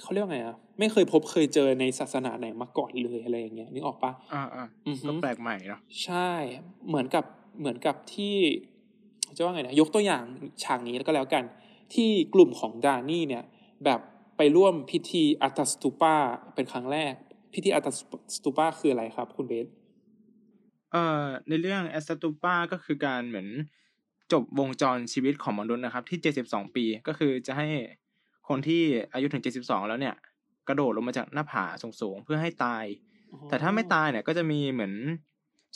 [0.00, 4.66] เขาเรียกไงอะ ไม่เคยพบเคยเจอในศาสนาไหนมาก่อนเลยอะไรอย่างเงี้ยนึกออกปะอ่าอ่า
[5.08, 6.30] ก็แปลกใหม่เนาะใช่
[6.88, 7.24] เหมือนกับ
[7.60, 8.36] เหมือนกับที่
[9.36, 10.24] จะว่าไงนะยกตัวอย่าง
[10.62, 11.44] ฉากนี้แล้วก็แล้วกัน
[11.94, 13.44] ที่กลุ่มของดานี่เนี่ย
[13.84, 14.00] แบบ
[14.36, 16.14] ไปร่วมพิธีอัตสตูปา
[16.54, 17.14] เป็นครั้งแรก
[17.54, 17.88] พิธีอัต
[18.36, 19.66] สตูปาคืออะไรครับ คุณเบส
[20.92, 23.48] เอ่อในเรื่องอัตสตูปาก็คือการเหมือน
[24.32, 27.68] จบวงจรชีวิตของมนุษย์นะครับ ที่เจ็ดสิบสองปีก็คือจะให้
[28.48, 28.82] คนที่
[29.14, 30.14] อายุถึงเจ็ดสิบสองแล้วเนี่ย
[30.68, 31.64] กระโดดลงมาจากหน้าผา
[32.00, 32.84] สูงๆเพื่อให้ตาย
[33.48, 34.94] แต่ถ้าไม่ตายเนี่ยก็จะมีเหมือน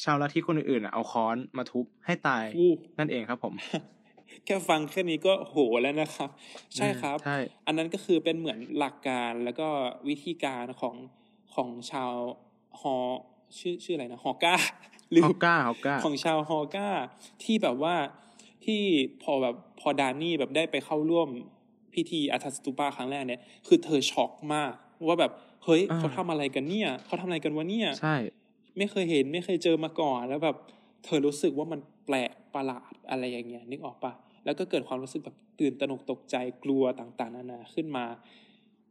[0.03, 2.45] ชาวลัทธิคนอื่นๆเอาค้อนมาทุบให้ตาย
[2.99, 3.55] นั่นเองครับผม
[4.45, 6.31] แค่ฟังแค่นี้ก็โหแล้วนะครับ
[6.77, 9.69] ใช่ครับใช่อันนั้นก็คือเป็นเหมือนหลักการแล้วก็
[10.09, 10.97] วิธีการของ
[11.55, 12.13] ของชาว
[12.81, 12.97] ฮอ
[13.59, 14.55] ชื่อชื่ออะไรนะฮอก้า
[15.11, 16.89] หรือฮอก้าฮอก้าของชาวฮอก้า
[17.43, 17.95] ที่แบบว่า
[18.65, 18.83] ที่
[19.23, 21.29] พอแบบพอดานี่แบบได้ไปเข้าร่วม
[21.99, 24.73] พิธีอัตสตูปาครั้งแรกเนี่ยคือเธอช็อกมาก
[25.07, 25.33] ว่าแบบ
[25.65, 28.17] เฮ้ยเขาทำอะไรกันเนี่ยเขาทำอะไรกันวะเนี่ยใช่
[28.79, 30.57] ไม่เคยเห็นไม่เคยเจอมาก่อน แล้วแบบ
[31.05, 34.13] เธอรู้สึกว่ามันแปลกประหลาดอะไรอย่างเงี้ยนึกออกปะ
[34.45, 38.07] แล้วก็เกิดความรู้สึกแบบตื่นตระหนกตกใจกลัวต่างๆนานาขึ้นมา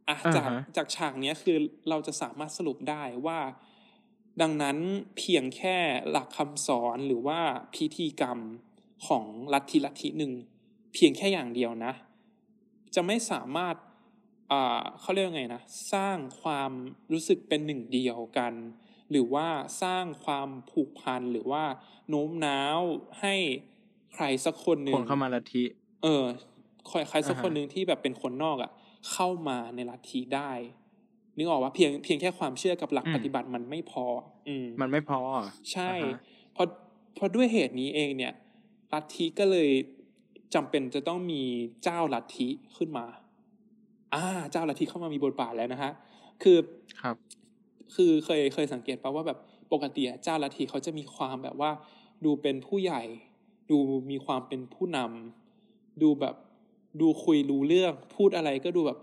[0.08, 1.56] อะจากจากฉากนี้คือ
[1.90, 3.38] เราจะสามารถสรุปได้ว่า
[4.42, 4.76] ดังนั้น
[5.16, 5.76] เพียงแค่
[6.10, 7.40] หลักคำสอนหรือว่า
[7.74, 8.38] พิธีกรรม
[9.06, 10.32] ของลัทธิลัทธิหนึ่ง
[10.94, 11.92] เพียงแค่อย่างเดียวนะ
[12.94, 13.74] จะไม่สามารถ
[15.00, 16.70] เขาเรียกไงนะสร้างความ
[17.12, 18.52] รู้สึกเป็นหนึ่งเดียวกัน
[19.10, 19.48] หรือว่า
[19.82, 21.64] สร้างความผูกพันหรือว่า
[22.08, 22.80] โน้มน้าว
[23.20, 23.34] ให้
[24.14, 25.64] ใครสักคนหนึ่งคนเข้ามาลัทธิ
[26.02, 26.24] เออ
[27.08, 28.70] ใครสักคนหนึ่งที่แบบเป็นคนนอกอะ
[29.12, 30.52] เข้ามาในลัทธิได้
[31.36, 34.04] นึกออกว่าเพียงเพียงแค่ความเชื่อกับหลักปฏิบัติมันไม่พอ
[34.48, 35.20] อืมมันไม่พอ
[35.72, 35.92] ใช่
[36.52, 36.66] เพราะ
[37.14, 38.32] เพราะด้วยเหตุนี้เองเนี่ย
[38.92, 39.70] ลัทธิก็เลย
[40.54, 41.42] จำเป็นจะต้องมี
[41.84, 43.06] เจ้าลัทธิขึ้นมา
[44.14, 45.92] อ่า เจ้าลัทธิเข้ามามีบทบาทแล้วนะฮะ
[46.42, 46.58] คือ
[47.02, 47.16] ครับ
[47.94, 49.38] คือเคยเคยสังเกตป่าว่าแบบ
[49.72, 51.70] ปกติเจ้าลัทธิเขาจะมีความแบบว่า
[52.24, 53.02] ดูเป็นผู้ใหญ่
[53.70, 53.78] ดู
[54.10, 56.34] มีความเป็นผู้นำดูแบบ
[57.00, 58.98] ดูคุยรู้เรื่อง พูดอะไรก็ดูแบบ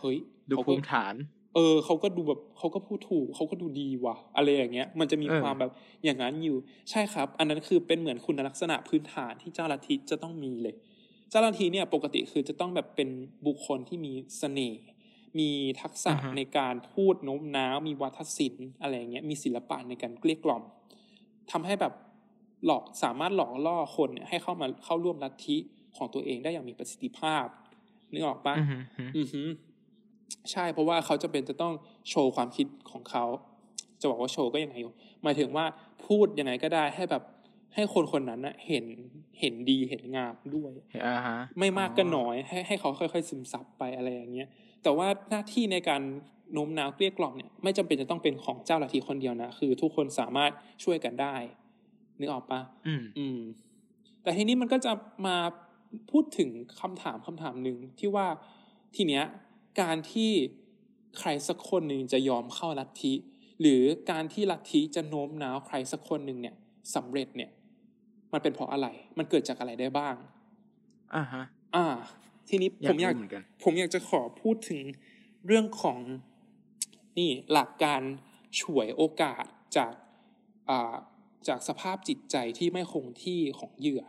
[0.00, 0.18] เฮ้ย
[0.50, 1.14] ดูภูมิฐาน
[1.56, 5.70] เออเขาก็ดูแบบเขาก็พูดถูกเขาก็ดูดีว่ะ อะไรอย่างเงี้ย มันจะมีความแบบ
[6.04, 6.56] อย่างนั้นอยู่
[6.90, 10.74] ใช่ครับ อันนั้นคือเป็นเหมือนคุณลักษณะพื้นฐานที่เจ้าลัทธิจะต้องมีเลย
[11.30, 13.08] เจ้าลัทธิเนี่ยปกติคือจะต้องแบบเป็น
[13.46, 14.82] บุคคลที่มีเสน่ห์
[15.38, 15.50] มี
[15.82, 20.62] ทักษะในการพูดโน้มน้าว มีวัฒนศิลป์อะไรเงี้ยมีศิลปะในการเกลี้ยกล่อม
[21.50, 21.94] ทำให้แบบ
[22.66, 25.56] หลอกสามารถหลอกล่อคนให้เข้ามาเข้าร่วมลัทธิ
[25.96, 27.46] ของตัวเองได้อย่างมีประสิทธิภาพ
[28.12, 28.54] นึกออกปะ
[29.16, 29.42] อือฮึ
[30.52, 31.72] ใช่เพราะว่าเขาจะเป็นจะต้อง
[32.08, 33.24] โชว์ความคิดของเขา
[34.00, 35.64] จะบอกว่าโชว์ก็ยังไงอยู่หมายถึงว่า
[36.06, 37.22] พูดยังไงก็ได้ให้แบบ
[37.74, 38.84] ให้คนคนนั้นนะเห็น
[39.40, 40.72] เห็นดีเห็นงามด้วย
[41.58, 44.48] ไม่มากก็น้อยให้ให้เขาค่อย ๆ ซึมซับไปอะไรอย่างเงี้ย
[44.82, 46.02] แต่ว่าหน้าที่ในการ
[46.52, 50.50] โน้มน้าวเกลี้ยกล่อมเนี่ยไม่จำเป็นจะต้องเป็นของเจ้าลัทธิคนเดียวนะคือ ทุกคนสามารถ
[50.84, 51.34] ช่วยกันได้
[52.18, 53.38] นึกออกปะอืมอืม
[54.22, 54.92] แต่ทีนี้มันก็จะ
[55.26, 55.36] มา
[56.10, 58.26] พูดถึงคำถามคำถามหนึ่งที่ว่า
[58.96, 59.24] ทีเนี้ย
[59.80, 60.32] การที่
[61.18, 63.14] ใครสักคนหนึ่งจะยอมเข้าลัทธิ
[63.60, 66.56] หรือการที่ลัทธิจะโน้มน้าวใครสักคนหนึ่งเนี่ย
[66.94, 67.50] สำเร็จเนี่ย
[68.32, 70.14] มันเป็นเพราะอะไร มันเกิดจากอะไรได้บ้าง
[71.14, 71.44] อ่าฮะ
[71.76, 71.86] อ่า
[72.48, 74.80] ทีนี้ผมอยากรู้เหมือนกันผมอยากจะขอพูดถึง
[75.46, 75.98] เรื่องของ
[77.18, 78.02] นี่หลักการ
[78.60, 79.44] ฉวยโอกาส
[79.76, 79.92] จาก
[80.68, 80.94] อ่า
[81.48, 84.04] จากสภาพจิตใจที่ไม่คงที่ของเหยื่อ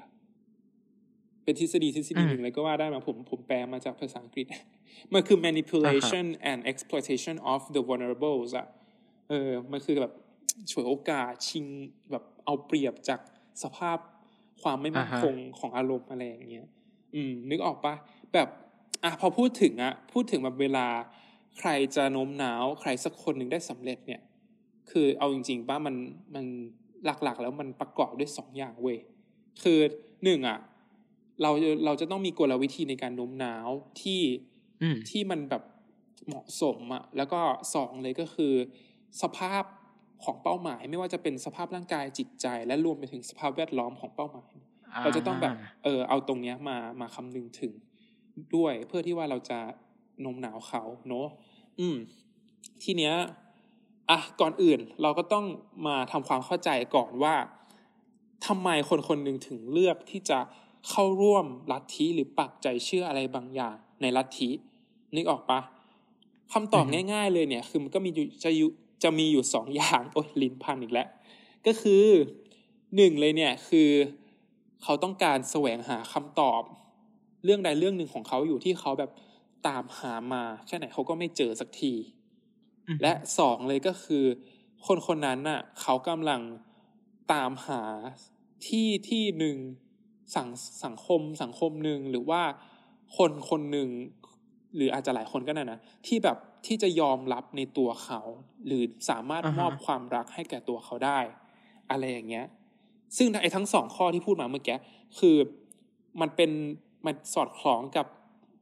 [1.48, 4.46] เป็นทฤษฎีทฤษฎีหนึ่งเลยก็ว่าได้มาผมผมแปลมาจากภาษาอังกฤษ
[5.14, 8.68] มันคือ manipulation and exploitation of the vulnerables อะ
[9.30, 10.14] เออมันคือแบบ
[10.72, 11.66] ฉวยโอกาสชิง
[12.12, 13.20] แบบเอาเปรียบจาก
[13.64, 13.98] สภาพ
[14.62, 16.68] ความไม่มั่นอ่าฮะคงของอารมณ์อะไรอย่างเงี้ย
[17.16, 17.94] อืม นึกออกปะ
[18.34, 18.48] แบบ
[19.04, 20.88] อะพอพูดถึงอะพูดถึงแบบเวลา
[21.58, 24.22] ใครจะโน้มน้าว ใครสักคนหนึ่งได้สำเร็จเนี่ย
[24.92, 25.96] คือเอาจริงๆป่ะมัน
[26.36, 26.46] มัน
[27.06, 28.98] หลักๆ แล้วมันประกอบด้วยสองอย่างเว้ย
[29.64, 29.80] คือ
[30.24, 30.60] หนึ่งอะ
[31.42, 31.52] เรา
[31.86, 33.70] เราจะต้องมีกลวิธีในการโน้มน้าว
[34.02, 34.22] ที่
[34.82, 35.64] อืมที่มันแบบ
[36.28, 37.40] เหมาะสมอะแล้วก็
[37.76, 38.54] สองเลยก็คือ
[39.22, 39.64] สภาพ
[40.24, 44.54] ของเป้าหมาย ไม่ว่าจะเป็นสภาพร่างกายจิตใจ และรวมไปถึงสภาพแวดล้อมของเป้าหมาย
[45.04, 47.74] เราจะต้องแบบเออเอาตรงเนี้ยมามาคำนึงถึง
[48.56, 49.60] ด้วยเพื่อที่ว่าเราจะ
[50.22, 51.28] โน้มน้าวเขาเนอะ
[51.80, 51.98] อืม
[52.84, 53.14] ทีเนี้ย
[54.10, 55.46] อะก่อนอื่นเราก็ต้อง
[55.88, 57.36] มาทำความเข้าใจก่อนว่า
[58.48, 60.40] ทำไมคนคนหนึ่งถึงเลือกที่จะ
[60.90, 64.50] เข้าร่วมลัทธิหรือปักใจเชื่ออะไรบางอย่างในลัทธิ
[65.16, 65.60] นึกออกปะ
[66.54, 68.70] คำตอบอือฮึง่าย ๆ เลยเนี่ย คือมันก็มีอยู่จะอยู่
[69.04, 71.08] จะมีอยู่สองอย่างโอ้ยลิ้นพันอีกแล้ว
[71.66, 72.06] ก็คือ
[72.96, 73.90] หนึ่งเลยเนี่ยคือ
[74.84, 76.62] เขาต้องการแสวงหาคำตอบ
[77.44, 79.12] เรื่องใดเรื่องหนึ่งของเขาอยู่ที่เขาแบบ
[79.68, 81.94] ตามหามาแค่ไหนเขาก็ไม่เจอสักที
[82.88, 84.26] อืมและสองเลยก็คือ
[84.88, 86.42] คนคนนั้นน่ะเขากำลัง
[87.34, 87.84] ตามหา
[88.68, 89.58] ที่ที่หนึ่ง
[90.36, 90.48] สัง
[90.84, 92.42] สังคมสังคมหนึ่งหรือว่า
[93.18, 93.90] คนคนหนึ่ง
[94.76, 98.22] หรืออาจจะหลายคนก็ได้นะ ที่แบบที่จะยอมรับในตัวเขา
[98.66, 101.20] หรือสามารถอ่าฮะมอบความรักให้แก่ตัวเขาได้
[101.92, 102.46] อะไรอย่างเงี้ย
[103.18, 104.78] ซึ่งไอ้ทั้งสองข้อที่พูดมาเมื่อกี้
[105.20, 105.38] คือ
[106.22, 106.52] มันเป็น
[107.06, 108.08] มันสอดคล้องกับ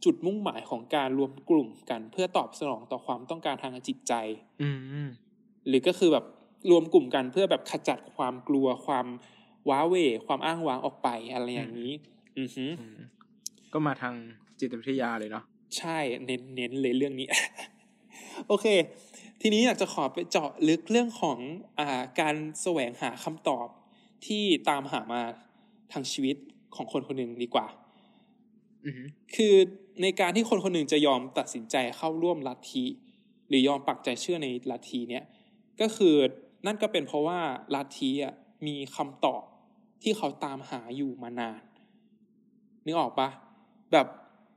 [0.05, 4.13] จุดมุ่งหมายของการรวมกลุ่มกัน เพื่อตอบสนองต่อความต้องการทางจิตใจ
[4.61, 5.09] อืมอืม
[5.67, 6.25] หรือก็คือแบบ
[6.71, 9.05] รวมกลุ่มกันเพื่อแบบขจัดความกลัวความ
[9.69, 11.93] ว้าเหวความอ้างว้างออกไปอะไรอย่างนี้
[12.37, 12.97] อือหืออืม
[13.73, 14.13] ก็มาทาง
[14.59, 15.43] จิตวิทยาเลยเนาะ
[15.77, 17.27] ใช่เน้นเน้นเลยเรื่องนี้
[18.47, 18.65] โอเค
[19.41, 21.37] ทีนี้อยากจะขอไปเจาะลึกเรื่องของ
[21.79, 23.67] อ่าการแสวงหาคำตอบ
[24.25, 25.21] ที่ตามหามา
[25.91, 26.37] ทางชีวิต
[26.75, 27.67] ของคนคนหนึ่งดีกว่า
[28.85, 29.53] อือหือคือ
[30.01, 32.85] ในการที่คนคนหนึ่งจะยอมตัดสินใจเข้าร่วมลัทธิ
[33.47, 35.23] หรือยอมปักใจเชื่อในลัทธิเนี้ย
[35.81, 36.15] ก็คือ
[36.65, 37.39] นั่นก็เป็นเพราะว่า
[37.75, 38.33] ลัทธิอะ
[38.67, 39.43] มีคำตอบ
[40.05, 41.61] ที่เขาตามหาอยู่มานาน
[42.85, 43.29] นึกออกปะ
[43.93, 44.07] แบบ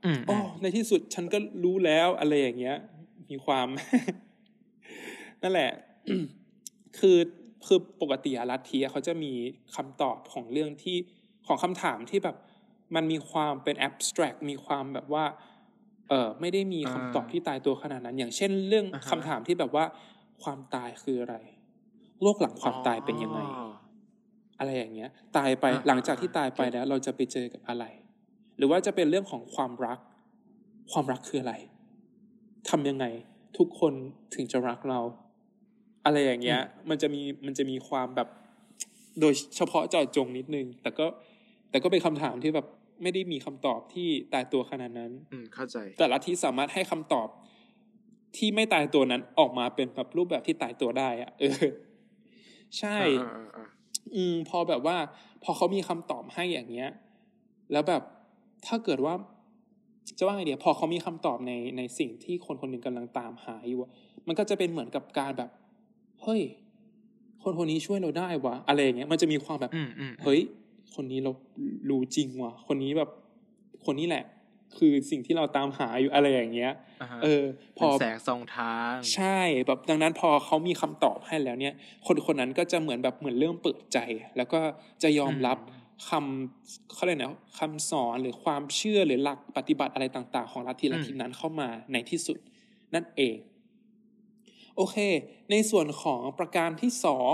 [0.05, 2.77] อืมโอ้ในที่สุดฉันก็รู้แล้วอะไรอย่างเงี้ย
[3.29, 3.67] มีความ
[5.41, 5.71] นั่นแหละ
[6.97, 7.17] คือ
[7.67, 9.33] คือปกติอะลัทธิอะเขาจะมี
[9.75, 10.97] คำตอบของเรื่องที่
[11.47, 12.35] ของคำถามที่แบบ
[12.95, 15.25] มันมีความเป็น abstract มีความแบบว่า
[16.09, 19.85] เออไม่ได้มีคำตอบที่ตายตัวขนาดนั้น อย่างเช่น เรื่องอ่าฮะคำถามที่แบบว่า
[20.43, 21.35] ความตายคืออะไร
[22.21, 23.39] โลกหลังความตายเป็นยังไง
[24.59, 27.85] อ๋ออะไรอย่างเงี้ย ตายไปอ่าหลังจากที่ตายไปอ่าแล้ว เราจะไปเจอกับอะไร
[28.57, 29.99] หรือว่าจะเป็นเรื่องของความรัก
[30.91, 31.55] ความรักคืออะไร
[32.69, 33.05] ทำยังไง
[33.57, 33.93] ทุกคน
[34.35, 34.99] ถึงจะรักเรา
[36.05, 38.29] อะไรอย่างเงี้ย มันจะมีมันจะมีความแบบ
[39.21, 41.05] โดยเฉพาะเจาะจงนิดนึง แต่ก็
[41.69, 42.67] แต่ก็เป็นคำถามที่แบบ
[43.01, 47.27] ไม่ได้มีคำตอบที่ตายตัวขนาดนั้น อืมเข้าใจ แต่ละที่สามารถให้คำตอบ
[48.37, 51.65] ที่ไม่ตายตัวนั้นออกมาเป็นแบบรูปแบบที่ตายตัวได้อะเออ
[52.79, 52.97] ใช่
[54.15, 54.97] อ่าอ่าอ่าอืม พอแบบว่า
[55.43, 56.89] พอเขามีคำตอบให้อย่างเงี้ย
[57.71, 58.01] แล้วแบบ
[58.67, 59.13] ถ้าเกิดว่า
[60.17, 63.91] จะว่าไงเดียพอเขามีคำตอบในในสิ่งที่คนคนหนึ่งกำลังตามหาอยู่อะ
[64.27, 65.49] มันก็จะเป็นเหมือนกับการแบบ
[66.23, 66.41] เฮ้ย
[67.43, 70.41] คนคนนี้ช่วยเราได้วะอะไรอย่างเงี้ย มันจะมีความแบบอืมอืมเฮ้ย
[70.95, 71.31] คนนี้เรา
[71.89, 73.09] รู้จริงว่ะคนนี้แบบ
[73.85, 74.23] คนนี้แหละ
[74.77, 77.43] คือสิ่งที่เราตามหาอยู่อะไรอย่างเงี้ยาฮะเออ
[77.77, 81.73] พเป็อนแสงสองทาง ใช่แบบดังนั้นพอเขามีคำตอบให้แล้วเนี่ย
[82.05, 83.99] คนคนนั้นก็จะเหมือนแบบเหมือนเริ่มเปิดใจ
[84.37, 84.59] แล้วก็
[85.03, 85.57] จะยอมรับ
[86.09, 92.37] คำเขาเรียกนะคำสอนหรือความเชื่อหรือหลักปฏิบัติอะไรต่าง ๆ ของลัทธิลัทธินั้นเข้ามาในที่สุด
[92.95, 93.37] นั่นเอง
[94.75, 94.97] โอเค
[95.51, 97.33] ในส่วนของประการที่สอง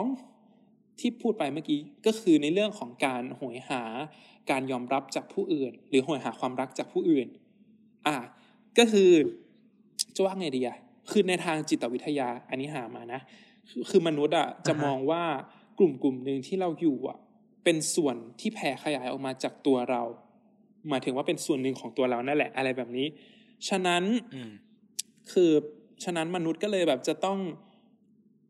[1.00, 3.84] ที่พูดไปเมื่อกี้ก็คือในเรื่องของการโหยหา
[4.52, 7.28] การยอมรับจากผู้อื่น หรือโหยหาความรักจากผู้อื่น
[8.08, 8.18] อะ
[8.78, 9.12] ก็คือ
[10.16, 10.78] จะว่าไงดีอะ
[11.12, 13.22] คือในทางจิตวิทยาอันนี้หามานะ
[13.70, 15.24] คือคือมนุษย์อะจะอ่าฮะมองว่า
[15.80, 17.18] กลุ่มกลุ่มหนึ่งที่เราอยู่อะ
[17.64, 20.02] เป็นส่วนที่แผ่ขยายออกมาจากตัวเรา
[20.90, 23.08] หมายถึงว่าเป็นส่วนหนึ่งของตัวเรานั่นแหละอะไรแบบนี้
[23.70, 24.04] ฉะนั้น
[24.36, 24.52] อืม
[25.32, 25.52] คือ
[26.04, 27.38] ฉะนั้นมนุษย์ก็เลยแบบจะต้อง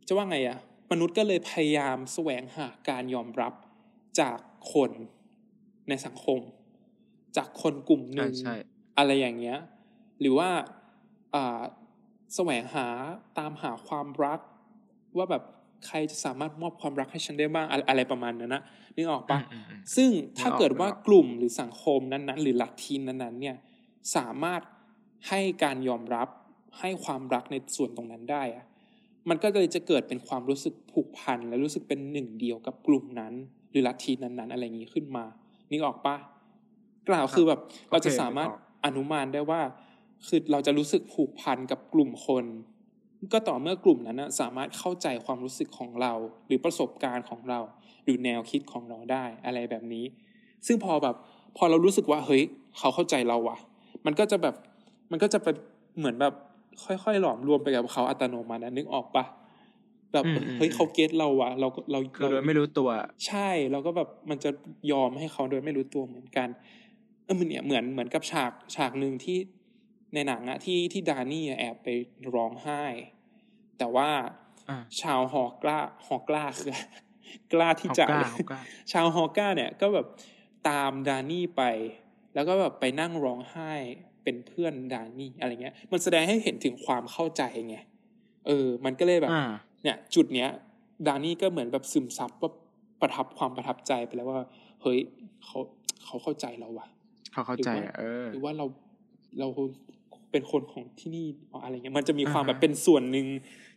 [0.07, 0.57] จะว่าไงอะ
[0.91, 3.53] มนุษย์ก็เลยพยายามแสวงหาการยอมรับ
[4.19, 4.37] จาก
[4.73, 4.91] คน
[5.89, 6.39] ในสังคม
[7.37, 9.57] จากคนกลุ่มหนึ่งใช่ใช่อะไรอย่างเงี้ย
[10.19, 10.49] หรือว่า
[11.35, 11.61] อ่า
[12.35, 12.87] แสวงหา
[13.37, 14.39] ตามหาความรัก
[15.17, 15.43] ว่าแบบ
[15.85, 18.63] ใครจะสามารถมอบความรักให้ฉันได้บ้างอะไรอะไรประมาณนั้นนะ
[18.95, 23.57] นึกออกปะอืมอืมซึ่งถ้าเกิดว่านึกออกกลุ่มหรือสังคมนั้นๆ หรือลัทธินั้นๆ เนี่ย
[24.15, 24.61] สามารถ
[25.29, 26.27] ให้การยอมรับ
[26.79, 28.65] ให้ความรักในส่วนตรงนั้นได้อะ
[29.29, 33.33] มันก็เลยจะเกิดเป็นความรู้สึกผูกพันและรู้สึกเป็นหนึ่งเดียวกับกลุ่มนั้น
[33.71, 35.25] หรือลัทธินั้นๆ อะไรอย่างนี้ขึ้นมา
[35.71, 36.15] นึกออกปะ
[37.09, 37.59] กล่าวคือแบบ
[37.91, 38.49] เราจะสามารถ
[38.85, 39.61] อนุมานได้ว่า
[40.27, 42.45] คือเราจะรู้สึกผูกพันกับกลุ่มคน
[43.33, 46.13] ก็ต่อเมื่อกลุ่มนั้นนะสามารถเข้าใจความรู้สึกของเรา
[46.47, 47.59] หรือประสบการณ์ของเรา
[48.03, 50.05] หรือแนวคิดของเราได้อะไรแบบนี้
[50.67, 51.15] ซึ่งพอแบบ
[51.57, 52.43] พอเรารู้สึกว่าเฮ้ย
[52.77, 53.57] เขาเข้าใจเราว่ะ
[54.05, 54.55] มันก็จะแบบ
[55.11, 55.47] มันก็จะไป
[55.97, 56.33] เหมือนแบบ
[56.83, 59.25] ค่อยๆหลอมรวมไปกับเขาอัตโนมัตินะนึกออกปะ
[60.13, 62.89] แบบอืมอืมเฮ้ยเขาเก็ตเราว่ะเราก็เราคือโดยไม่รู้ตัว
[63.27, 64.51] ใช่เราก็แบบมันจะ
[64.91, 66.47] ยอมให้เขาโดยไม่รู้ตัวเหมือนกัน
[67.23, 69.37] เออมันเนี่ยเหมือนเหมือนกับฉากฉากหนึ่งที่
[70.13, 71.87] ในหนังอะที่ที่ดานี่อะแอบไป
[72.35, 72.83] ร้องไห้
[73.77, 74.09] แต่ว่า
[74.69, 76.73] อ่าชาวฮอกล้าฮอกล้าคือ
[77.53, 78.61] กล้าที่จะฮอกล้าฮอกล้า
[78.91, 80.07] ชาวฮอก้าเนี่ยก็แบบ
[80.69, 81.63] ตามดานี่ไป
[82.33, 83.73] แล้วก็แบบไปนั่งร้องไห้
[84.25, 87.77] เป็นเพื่อนดานี่อะไรเงี้ย มันแสดงให้เห็นถึงความเข้าใจไง
[88.47, 89.43] เออ มันก็เลยแบบอ่า
[89.83, 90.49] เนี่ย จุดเนี้ย
[91.07, 92.51] ดานี่ก็เหมือนแบบซึมซับว่า
[93.01, 94.39] ประทับความประทับใจไปแล้วว่า
[94.81, 94.99] เฮ้ย
[95.45, 95.59] เขา
[96.05, 96.87] เขาเข้าใจเราว่ะ
[97.33, 98.65] เขาเข้าใจหรือว่าเออหรือว่าเรา
[99.39, 99.47] เรา
[100.31, 101.25] เป็นคนของที่นี่
[101.63, 103.25] อะไรเงี้ย มันจะมีความอ่าแบฮะบเป็นส่วนหนึ่ง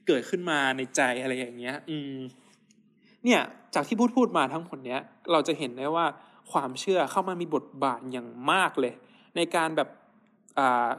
[0.06, 2.14] เกิดขึ้นมาในใจอะไรอย่างเงี้ย อืม
[3.24, 3.40] เนี่ย
[3.74, 5.00] จากที่พูดพูดมาทั้งหมดเนี้ย
[5.32, 6.06] เราจะเห็นได้ว่า
[6.52, 8.92] ความเชื่อเข้ามามีบทบาทอย่างมากเลย
[9.37, 10.07] ในการแบบอ่า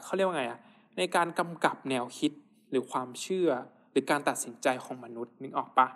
[0.03, 0.59] เขาเรียกว่าไงอะ
[0.97, 2.31] ในการกำกับแนวคิด
[2.71, 3.49] หรือความเชื่อ
[3.91, 5.87] หรือการตัดสินใจของมนุษย์นึกออกปะ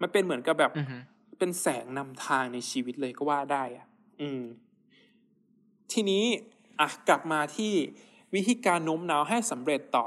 [0.00, 0.96] มันเป็นเหมือนกับแบบอือฮึ
[1.38, 3.86] เป็นแสงนำทางในชีวิตเลยก็ว่าได้อะ
[4.20, 4.42] อืม
[5.92, 6.24] ทีนี้
[6.80, 7.72] อะกลับมาที่
[8.34, 10.06] วิธีการโน้มน้าวให้สำเร็จต่อ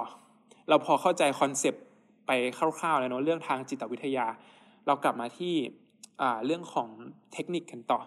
[0.69, 1.83] เราพอเข้าใจคอนเซปต์
[2.27, 2.31] ไป
[2.79, 4.27] คร่าวๆแล้วเนาะเรื่องทางจิตวิทยา
[4.85, 5.53] เรากลับมาที่
[6.21, 6.89] อ่าเรื่องของ
[7.33, 7.99] เทคนิคกันต่อ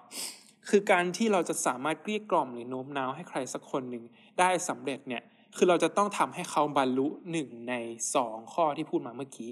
[0.69, 4.05] คือการที่เราจะสามารถเกลี้ยกล่อมหรือโน้มน้าวให้ใครสักคนหนึ่ง
[4.41, 5.23] ได้สำเร็จเนี่ย
[5.57, 7.75] คือเราจะต้องทำให้เขาบรรลุหนึ่งใน
[8.15, 9.51] สองข้อที่พูดมาเมื่อกี้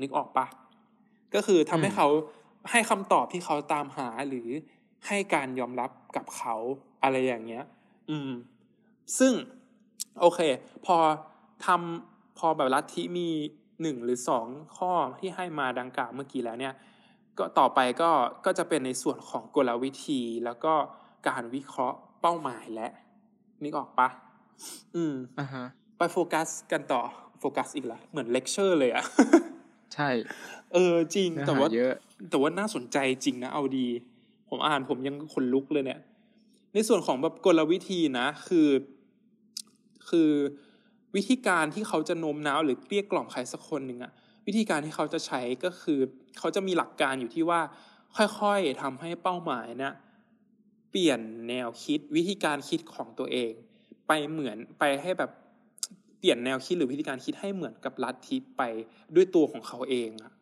[0.00, 0.46] นึกออกปะ
[1.34, 2.08] ก็คือทำให้อืมเขา
[2.70, 4.48] ให้คำตอบที่เขาตามหาหรือ
[5.06, 6.54] ให้การยอมรับกับเขา
[7.02, 7.64] อะไรอย่างเงี้ย
[8.10, 8.30] อืม
[9.18, 9.32] ซึ่ง
[10.20, 10.40] โอเค
[10.86, 10.96] พอ
[11.66, 13.28] ทำพอแบบลัทธิมี
[13.82, 16.74] หนึ่งหรือสองข้อที่ให้มาดังกล่าวเมื่อกี้แล้วเนี่ย
[17.38, 18.10] ก็ต่อไปก็
[18.44, 20.74] ก็จะเป็นในส่วนของกลวิธีแล้วก็
[21.28, 22.88] การวิเคราะห์เป้าหมายและ
[23.64, 24.08] นึกออกปะ
[24.96, 25.64] อืมอ่าฮะ
[25.98, 27.02] ไปโฟกัสกันต่อ
[27.40, 29.04] โฟกัสอีกละเหมือนเลคเชอร์เลยอะ
[29.94, 30.08] ใช่
[30.72, 31.92] เออจริงเนื้อแต่หาว่าเยอะ
[32.30, 33.86] แต่ว่าน่าสนใจจริงนะเอาดี
[34.48, 36.00] ผมอ่านผมยังขนลุกเลยเนี่ย
[36.74, 38.68] ในส่วนของแบบกลวิธีนะคือ
[40.08, 40.30] คือ
[41.16, 44.12] วิธีการที่เขาจะโน้มน้าวหรือเกลี้ยกล่อมใครสักคนหนึ่งอะ
[44.46, 46.00] วิธีการที่เขาจะใช้ก็คือ
[46.38, 47.60] เขาจะมีหลักการอยู่ที่ว่า
[48.40, 49.94] ค่อยๆทำให้เป้าหมายเนี่ย
[50.92, 53.52] เปลี่ยนแนวคิดวิธีการคิดของตัวเอง
[54.08, 55.30] ไปเหมือนไปให้แบบ
[56.18, 58.62] เปลี่ยนแนวคิดหรือวิธีการคิดให้เหมือนกับลัทธิไป
[59.14, 60.32] ด้วยตัวของเขาเองอะ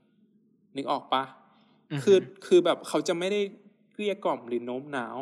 [0.76, 1.24] นึกออกปะ
[1.92, 3.40] อือฮึคือคือแบบเขาจะไม่ได้
[3.92, 5.18] เกลี้ยกล่อมหรือโน้มน้าว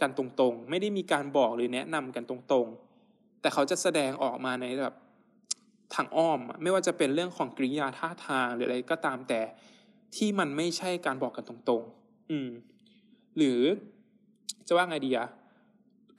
[0.00, 4.94] กันตรงๆ ไม่ได้มีการบอกหรือแนะนำกันตรงๆ แต่เขาจะแสดงออกมาในแบบ
[5.94, 9.40] ทางอ้อมอะไม่ว่าจะเป็นเรื่องของกริยาท่าทางหรืออะไรก็ตามแต่
[10.16, 12.50] ที่มันไม่ใช่การบอกกันตรงๆ อืม
[13.36, 13.60] หรือ
[14.68, 15.28] จะว่าไงดีอะ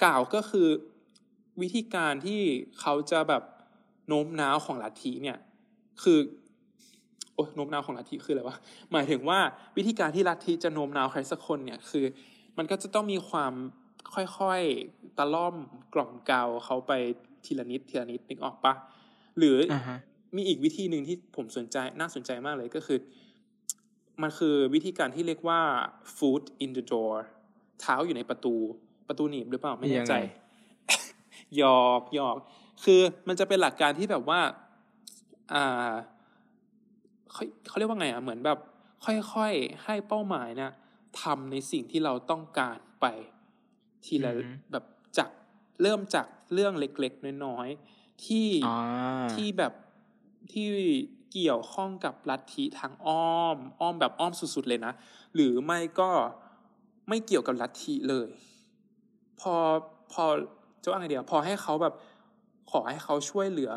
[0.03, 0.67] กล่าวก็คือ
[1.61, 2.41] วิธีการที่
[2.79, 3.43] เขาจะแบบ
[4.07, 5.37] โน้มน้าวของลัทธิเนี่ย
[6.03, 6.19] คือ
[7.33, 8.57] โอ้ยโน้มน้าวของลัทธิคืออะไรวะ
[8.91, 9.39] หมายถึงว่า
[9.77, 12.05] วิธีการที่ลัทธิจะโน้มน้าวใครสักคนเนี่ยคือ
[12.57, 13.53] มันก็จะต้องมีความ
[14.13, 15.55] ค่อยๆตะล่อม
[15.93, 16.91] กล่อมเกลาเขาไป
[17.45, 18.73] ทีละนิดทีละนิดนึกออกปะ
[19.37, 19.97] หรือออ่าฮะ
[20.35, 22.99] มีอีกวิธีหนึ่งที่ผมสนใจน่าสนใจมากเลยก็คือ
[24.21, 25.61] มันคือวิธีการที่เรียกว่า
[26.17, 27.15] foot in the door
[27.81, 28.55] เท้าอยู่ในประตู
[29.07, 30.35] ประตูหนีบหรือเปล่าไม่แน่ใจยังไง
[31.57, 32.35] หยอกหยอก
[32.83, 34.39] คือมันจะเป็นหลักการที่แบบว่า
[35.53, 35.91] อ่า
[37.31, 38.59] เขาเขาเรียกว่าไงอะเหมือนแบบ
[39.05, 40.69] ค่อยๆให้เป้าหมายนะ
[41.21, 43.05] ทำในสิ่งที่เราต้องการไป
[44.05, 44.83] ทีละอือฮึแบบ
[45.17, 45.29] จาก
[45.81, 49.73] เริ่มจากเรื่องเล็กๆ น้อยๆ ที่อ่าที่แบบ
[50.51, 50.67] ที่
[51.31, 54.93] เกี่ยวข้องกับลัทธิทางอ้อม อ้อมแบบอ้อมสุดๆเลยนะ
[55.35, 56.09] หรือไม่ก็
[57.09, 58.29] ไม่เกี่ยวกับลัทธิเลย
[59.39, 59.53] พอ
[60.13, 60.25] พอ
[60.83, 61.93] จะว่าไงเดียวพอให้เขาแบบ
[62.71, 63.71] ขอให้เขาช่วยเหลือ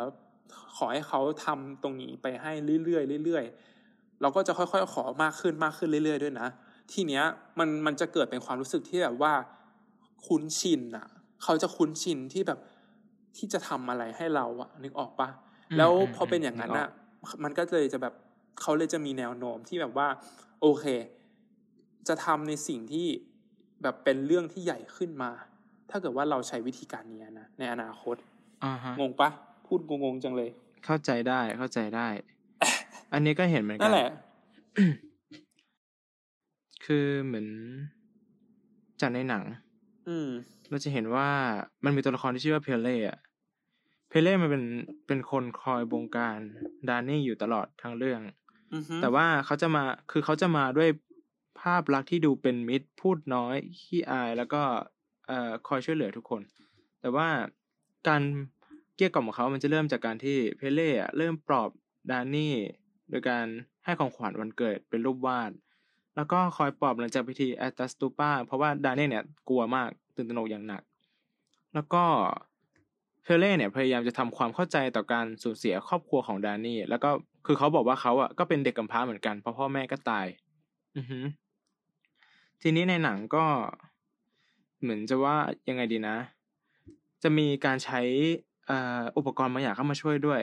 [0.76, 2.52] ขอให้เขาทำตรงนี้ไปให้
[2.84, 6.48] เรื่อยๆเรื่อยๆเราก็จะค่อยๆขอมากขึ้นมากขึ้นเรื่อย ๆ ด้วยนะ
[6.92, 7.24] ทีเนี้ย
[7.58, 9.32] มันมันจะเกิดเป็นความรู้สึกที่แบบว่า
[10.26, 11.06] คุ้นชินอะ
[11.42, 12.58] เขาจะคุ้นชินที่แบบ
[13.36, 15.28] ที่จะทำอะไรให้เราอะนึกออกปะ
[15.70, 16.88] อืมแล้วอืมพอเป็นอย่างนั้นนึกออะอก
[17.44, 18.14] มันก็เลยจะแบบ
[18.60, 20.08] เขาเลยจะมีแนวโน้มที่แบบว่า
[20.60, 20.84] โอเค
[22.08, 23.06] จะทำในสิ่งที่
[23.82, 25.30] แบบเป็นเรื่องที่ใหญ่ขึ้นมา
[25.90, 28.16] ถ้าเกิดว่าเราใช้วิธีการนี้นะในอนาคต
[28.64, 29.28] อ่าฮะงงปะ
[29.66, 30.50] พูดงงๆจังเลย
[30.84, 32.08] เข้าใจได้เข้าใจได้
[33.12, 34.10] อันนี้ก็เห็นเหมือนกันั่นแหละ
[36.84, 37.46] คือเหมือน
[39.00, 39.44] จากในหนัง
[40.08, 40.28] อืม
[40.70, 41.28] เราจะเห็นว่า
[41.84, 43.18] มันมีตัวละครที่ชื่อว่าเพเล่อะ
[44.08, 44.64] เพเล่มันเป็น
[45.06, 46.38] เป็นคนคอยบงการ
[46.88, 48.20] ดานนี่อยู่ตลอดทั้งเรื่อง
[48.74, 50.88] อือฮึแต่ว่าเขาจะมาคือเขาจะมาด้วย
[51.60, 54.62] ภาพลักษณ์ที่ดูเป็นมิตร พูดน้อย ขี้อาย แล้วก็
[55.26, 56.42] เอ่อคอยช่วยเหลือทุกคน
[57.00, 57.28] แต่ว่า
[58.08, 58.22] การ
[58.94, 61.70] เกลี้ยกล่อมของเขา มันจะเริ่มจากการที่เพเล่เริ่มปลอบ
[62.10, 62.54] ดานนี่
[63.10, 63.46] โดยการ
[63.84, 65.50] ให้ของขวัญวันเกิดเป็นรูปวาด
[66.16, 70.82] แล้วก็คอยปลอบหลังจากพิธีแอตตัสตูปาเพราะว่าดานนี่เนี่ยกลัวมากตื่นตระหนกอย่างหนัก
[71.74, 72.04] แล้วก็
[73.22, 77.10] เพเล่เนี่ยพยายามจะทำความเข้าใจต่อการสูญเสียครอบครัวของดานนี่ แล้วก็
[77.46, 80.26] คือเขาบอกว่าเขาอะก็เป็นเด็กกำพร้าเหมือนกันเพราะพ่อแม่ก็ตาย
[80.96, 81.18] อือฮึ
[82.62, 83.44] ทีนี้ในหนังก็
[84.80, 85.36] เหมือนจะว่า
[85.68, 86.16] ยังไงดีนะ
[87.22, 88.00] จะมีการใช้
[88.66, 90.40] เอ่อ อุปกรณ์บางอย่างเข้ามาช่วยด้วย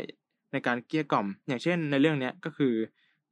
[0.52, 2.74] ในการเกลี้ยกล่อม อย่างเช่น ในเรื่องเนี้ย ก็คือ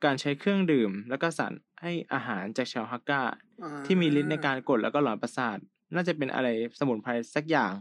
[0.05, 3.23] การใช้เครื่องดื่ม แล้วก็สารให้อาหารจากชาวฮักกา
[3.63, 5.57] อ่าที่มีฤทธิ์ในการกด แล้วก็หลอนประสาท
[5.95, 6.47] น่าจะเป็นอะไร
[6.79, 7.71] สมุนไพรสักอย่าง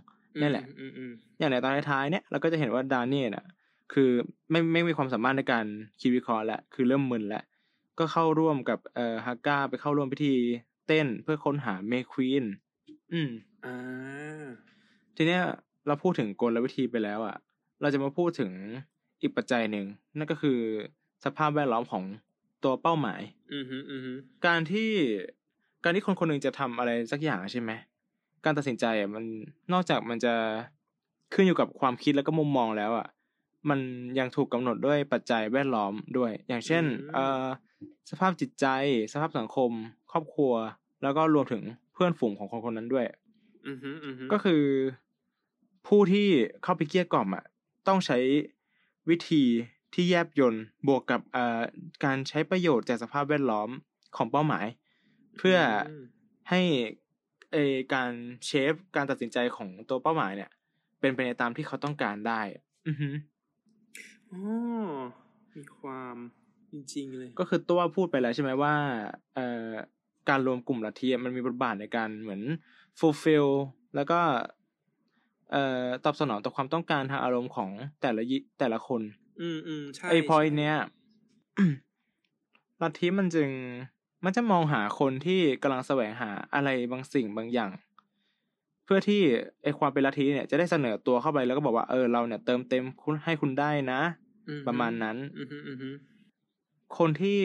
[0.41, 3.47] นี่แหละอืมอืมอย่างในตอนท้ายๆเนี่ย เราก็จะเห็นว่าดานนี่น่ะ
[3.93, 4.11] คือ
[4.51, 5.65] ไม่ ไม่มีความสามารถในการ
[6.01, 7.45] คิดวิเคราะห์แล้ว คือเริ่มมึนแล้ว
[7.99, 10.35] ก็เข้าร่วมกับเอ่อฮักกาไปเข้าร่วมพิธี
[10.87, 12.45] เต้นเพื่อค้นหาเมควีน
[13.13, 13.31] อืม
[13.65, 14.47] อ่า
[15.17, 15.43] ทีเนี้ย
[15.87, 17.37] เราพูดถึงกลวิธีไปแล้วอะ
[17.81, 18.51] เราจะมาพูดถึง
[19.21, 19.87] อีกปัจจัยหนึ่ง
[20.19, 20.59] นั่นก็คือ
[21.25, 22.05] สภาพแวดล้อมของ
[22.65, 23.21] ตัวเป้าหมาย
[23.53, 24.13] อืมฮึอืมฮึ
[24.47, 24.91] การที่
[25.85, 27.71] การที่คนคนหนึ่งจะทำอะไรสักอย่างใช่ไหม
[28.45, 29.25] การตัดสินใจอะมัน
[29.73, 30.35] นอกจากมันจะ
[31.35, 33.07] ขึ้นอยู่กับความคิดแล้วก็มุมมองแล้วอะ
[33.69, 33.81] มัน
[34.19, 37.47] ยังถูกกำหนดด้วยปัจจัยแวดล้อมด้วย อย่างเช่นเอ่อ
[38.11, 38.67] สภาพจิตใจ
[39.13, 39.71] สภาพสังคม
[40.13, 40.53] ครอบครัว
[41.03, 41.63] แล้วก็รวมถึง
[41.95, 43.05] เพื่อนฝูงของคนคนนั้นด้วย
[43.67, 44.63] อืมฮึอืมฮึก็คือ
[45.87, 46.29] ผู้ที่
[46.63, 47.45] เข้าไปเกลี้ยกล่อมอะ
[47.89, 48.19] ต้องใช้
[49.11, 49.45] วิธี
[49.95, 50.55] ที่แยบยล
[50.89, 51.61] บวกกับเอ่อ
[52.05, 53.69] การใช้ประโยชน์จากสภาพแวดล้อม
[54.17, 54.67] ของเป้าหมาย
[55.39, 55.59] เพื่อ
[56.51, 56.61] ให้
[57.53, 58.11] เออการ
[58.47, 60.51] เชฟการตัดสินใจของตัวเป้าหมายเนี่ย
[61.01, 62.41] เป็นไปในตามที่เขาต้องการได้
[62.87, 63.09] อือฮึ
[64.35, 64.45] อ๋อ
[65.57, 66.17] มีความ
[66.73, 68.75] จริงๆเลย ก็คือตัวพูดไปแล้วใช่ไหมว่า
[69.35, 69.71] เอ่อ
[70.29, 72.43] การรวมกลุ่มลัทธิอะมันมีบทบาทในการเหมือน
[72.99, 73.49] fulfill
[73.95, 74.21] แล้วก็
[75.53, 77.71] เอ่อตอบสนองต่อความต้องการทางอารมณ์ของ
[78.03, 79.03] แต่ละยิแต่ละคน
[79.41, 80.77] อืมอืมใช่ไอ้พอยใช่เนี้ย
[82.83, 83.49] ลัทธิมันจึง
[84.25, 87.71] มันจะมองหาคนที่กำลังแสวงหาอะไรบางสิ่งบางอย่าง
[88.85, 89.23] เพื่อที่
[89.63, 94.24] ไอ้ความเป็นลัทธิเนี่ยจะได้เสนอตัวเข้าไปแล้วก็บอกว่าเออเราเนี่ยเติมเต็มคุณให้คุณได้นะอืฮึ
[94.69, 95.91] ประมาณนั้นอืมฮึอืมฮึ
[96.99, 97.41] คนที่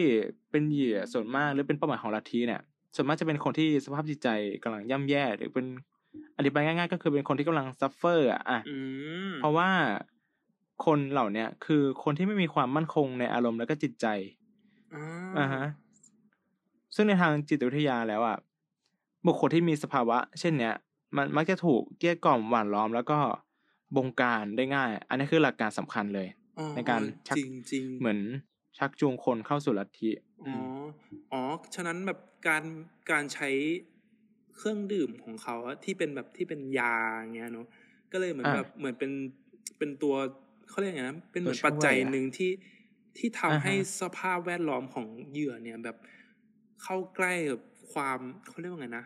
[0.50, 2.60] เป็นเหยื่อส่วนมากหรือเป็นเป้าหมายของลัทธิเนี่ย
[2.94, 4.28] ส่วนมากจะเป็นคนที่สภาพจิตใจ
[4.62, 5.66] กำลังย่ำแย่ หรือเป็น
[6.36, 8.76] อธิบายง่ายๆ ก็คือเป็นคนที่กำลัง suffer อะอะอื
[9.30, 9.70] มเพราะว่า
[10.84, 14.06] คนเหล่าเนี้ยคือคนที่ไม่มีความมั่นคงในอารมณ์และก็จิตใจ
[14.94, 15.04] อ่า
[15.38, 15.64] อ่าฮะ
[16.94, 18.38] ซึ่งในทางจิตวิทยาแล้วอะ
[19.26, 20.74] บุคคลที่มีสภาวะ เช่นเนี้ย
[21.16, 23.18] มันมักจะถูกเกลี้ยกล่อมหว่านล้อมแล้วก็
[23.96, 26.39] บงการได้ง่าย อันนี้คือหลักการสำคัญเลยอ๋อ
[26.74, 28.18] ในการชักจริงจริงเหมือน
[28.78, 30.10] ชักจูงคนเข้าสู่ลัทธิ
[30.44, 30.56] อ๋อ
[31.32, 31.42] อ๋อ
[31.74, 32.64] ฉะนั้นแบบการ
[33.10, 33.48] การใช้
[34.56, 37.66] เครื่องดื่มของเขาอะที่เป็นแบบที่เป็นยาอย่างเงี้ยเนาะ
[38.12, 39.10] ก็เลยเหมือนอ่าแบบเหมือนเป็น
[39.78, 40.14] เป็นตัว
[40.68, 42.50] เขาเรียกไงนะเป็นเหมือนตัวช่วยปัจจัยอะหนึ่งที่
[43.18, 45.96] ที่ทำอ่าฮะให้สภาพแวดล้อมของเหยื่อเนี่ยแบบ
[46.82, 47.60] เข้าใกล้กับ
[47.92, 48.18] ความ
[48.48, 49.04] เขาเรียกว่าไงนะ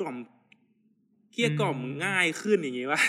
[0.00, 0.16] กล่อม
[1.32, 3.00] เกลี้ยกล่อมง่ายขึ้นอย่างงี้วะ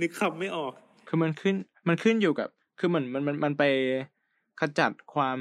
[0.00, 0.72] นึกคำไม่ออก
[1.06, 1.54] คือมันขึ้น
[1.88, 2.48] มันขึ้นอยู่กับ
[2.78, 3.64] คือเหมือนมันมันมันไป
[4.60, 5.38] ขจัดความ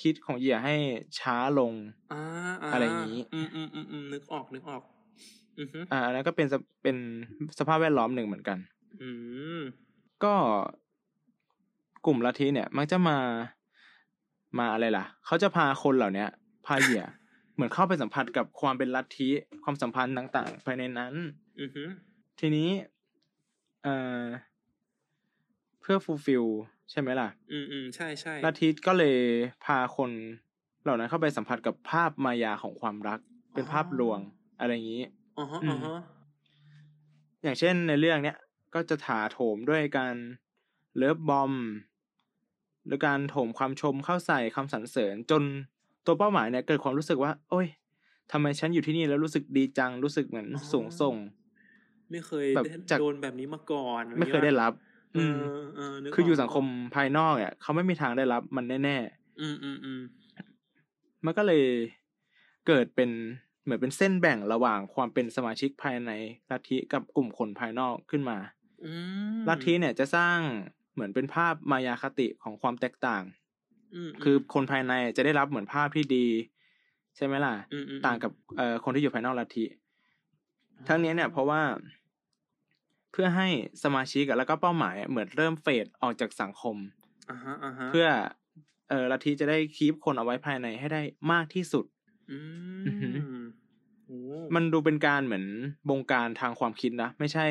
[0.00, 0.74] คิดของเหยื่อให้
[1.20, 1.72] ช้าลง
[2.12, 4.82] อ่าาอะไรอย่างงี้ อืมอืมอืมอืมนึกออกนึกออก
[5.58, 6.96] อือฮึอ่าอันนั้นก็เป็นสเป็น
[7.58, 8.58] สภาพแวดล้อมหนึ่งเหมือนกัน
[9.02, 9.10] อื
[9.58, 9.60] ม
[10.24, 10.34] ก็
[12.06, 13.18] กลุ่มลัทธิเนี่ย มักจะมา
[14.58, 16.28] มาอะไรล่ะ เขาจะพาคนเหล่าเนี้ย
[16.66, 17.02] พาเหยื่อ
[17.54, 19.28] เหมือนเข้าไปสัมผัสกับความเป็นลัทธิ
[19.64, 21.14] ความสัมพันธ์ต่าง ๆ ภายในนั้น
[21.60, 21.84] อือฮึ
[22.40, 22.70] ทีนี้
[23.82, 26.44] เอ่อเพื่อฟูลฟิล
[26.90, 29.16] ใช่ไหมล่ะ อืมอืมใช่ใช่ลัทธิก็เลย
[29.64, 30.10] พาคน
[30.82, 33.18] เหล่านั้นเข้าไปสัมผัสกับภาพมายาของความรัก
[33.54, 34.18] เป็นภาพลวง
[34.60, 35.04] อะไรอย่างนี้
[35.38, 35.98] อ๋อฮะอือ๋อมฮะ
[37.42, 38.36] อย่างเช่นในเรื่องเนี้ย
[38.74, 40.14] ก็จะถาโถมด้วยการ
[40.96, 41.52] เลิฟบอม
[42.86, 45.42] หรือการโถมความชมเข้าใส่คำสรรเสริญ จน
[46.06, 47.66] ตัวเป้าหมายเนี่ยเกิดความรู้สึกว่า โอ้ย
[48.32, 51.16] ทำไมฉันอยู่ที่นี่แล้วรู้สึกดีจังรู้สึกเหมือนสูงส่ง
[52.10, 55.34] ไม่เคยแบบได้จากโดนแบบนี้มาก่อน ไม่เคยได้รับเออือม
[55.76, 56.64] เออนึกคืออยู่กสังคม
[56.96, 58.98] ภายนอกเนี่ยเขาไม่มีทางได้รับมันแน่
[59.40, 61.64] อืมอืมอืมๆมันก็เลย
[62.66, 63.10] เกิดเป็น
[63.64, 66.10] เหมือนเป็นเส้นแบ่งระหว่างความเป็นสมาชิกภายใน
[66.50, 68.38] ลัทธิกับกลุ่มคนภายนอกขึ้นมา
[68.84, 68.92] อื
[69.38, 70.38] มลัทธิเนี่ยจะสร้าง
[70.94, 73.22] เหมือนเป็นภาพมายาคติของความแตกต่าง
[74.08, 76.26] มคือคนภายในจะได้รับเหมือนภาพที่ดี
[77.16, 79.64] ใช่ไหมล่ะอืมอืมต่างกับเอ่อคนที่อยู่ภายนอกลัทธิ
[80.88, 81.60] ทั้งนี้เนี่ย เพราะว่า
[83.12, 83.48] เพื่อให้
[83.82, 86.76] สมาชิกอะแล้วก็เป้าหมายอะเหมือนเริ่มเฟดออกจากสังคม
[87.30, 88.06] อ่าฮะอ่าฮะเพื่อ
[88.88, 91.02] เอ่อลัทธิจะได้คีปคนเอาไว้ภายในให้ได้
[91.32, 91.84] มากที่สุด
[92.30, 92.38] อื
[92.86, 93.42] อือหือม
[94.06, 94.18] โอ้
[94.54, 95.44] มันดูเป็นการเหมือน
[95.88, 97.46] บงการทางความคิดนะ ไม่ใช่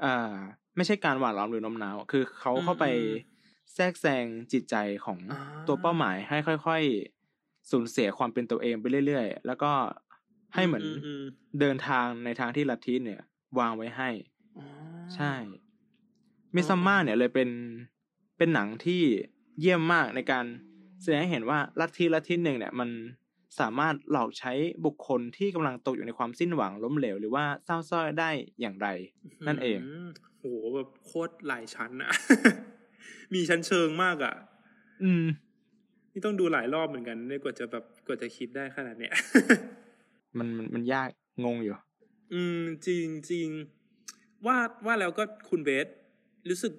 [0.00, 0.36] เอ่อ
[0.76, 2.84] ไม่ใช่การหวานล้อมหรือโน้มน้าว คือเขาเข้าไป
[3.74, 9.72] แทรกแซงจิตใจของอ่าตัวเป้าหมายให้ค่อยๆ สูญเสียความเป็นตัวเองไปเรื่อยๆ แล้วก็
[10.54, 11.22] ให้เหมือนอืม
[11.60, 13.20] เดินทางในทางที่ลัทธิเนี่ย
[13.58, 14.39] วางไว้ให้อ๋อ
[15.16, 15.32] ใช่
[16.54, 17.50] มิซัมมาเนี่ยเลยเป็น
[18.36, 19.02] เป็นหนังที่
[19.60, 20.44] เยี่ยมมากในการ
[21.02, 22.90] แสดงให้เห็นว่าลัทธิลัทธิหนึ่งเนี่ยมัน
[23.60, 24.52] สามารถหลอกใช้
[24.84, 28.30] บุคคลที่กำลังตกอยู่ในความสิ้นหวังล้มเหลว หรือว่าเศร้าส้อยได้
[28.60, 28.88] อย่างไร
[29.46, 30.08] นั่นเองม
[30.38, 30.44] โห
[30.74, 32.10] แบบโคตรหลายชั้นอะ
[33.34, 34.34] มีชั้นเชิงมากอะ
[35.02, 35.24] อืม
[36.12, 39.14] นี่ต้องดูหลายรอบเหมือนกันเนี่ยกว่าจะแบบกว่าจะคิดได้ขนาดเนี้ย
[40.38, 41.08] มันมันมันยาก
[41.44, 41.74] งงอยู่
[42.32, 43.48] อืม จริงจริง
[44.46, 45.86] ว่าว่าแล้วก็คุณเบส
[46.48, 46.72] รู้สึก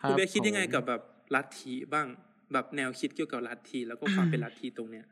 [0.00, 1.02] ครับคุณเบสคิดยังไงผมกับแบบ
[1.34, 2.06] ลัทธิบ้าง
[2.52, 5.06] แบบแนวคิดเกี่ยวกับลัทธิแล้วก็ความเป็นลัทธิตรงเนี้ย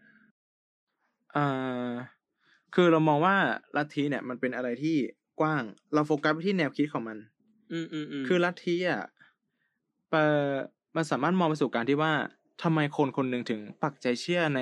[1.37, 1.93] อ่า
[2.75, 3.37] คือเรามองว่า
[3.77, 4.97] ลัทธิเนี่ย มันเป็นอะไรที่
[5.41, 5.63] กว้าง
[5.95, 7.19] เราโฟกัสไปที่แนวคิดของมัน
[7.73, 9.03] อืมอืมอืมคือลัทธิอะ
[10.11, 10.51] เปอ
[10.97, 12.13] มันสามารถมองไปสู่การที่ว่า
[12.63, 14.61] ทำไมคนคนหนึ่งถึงปักใจเชื่อใน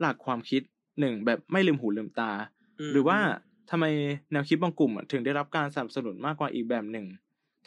[0.00, 0.62] หลักความคิด
[1.00, 2.36] หนึ่งแบบไม่ลืมหูลืมตาม
[2.92, 3.18] หรือว่า
[3.72, 3.86] ทำไม
[4.32, 7.06] แนวคิดบางกลุ่มอะถึงได้รับการสนับสนุนมากกว่าอีกแบบหนึ่ง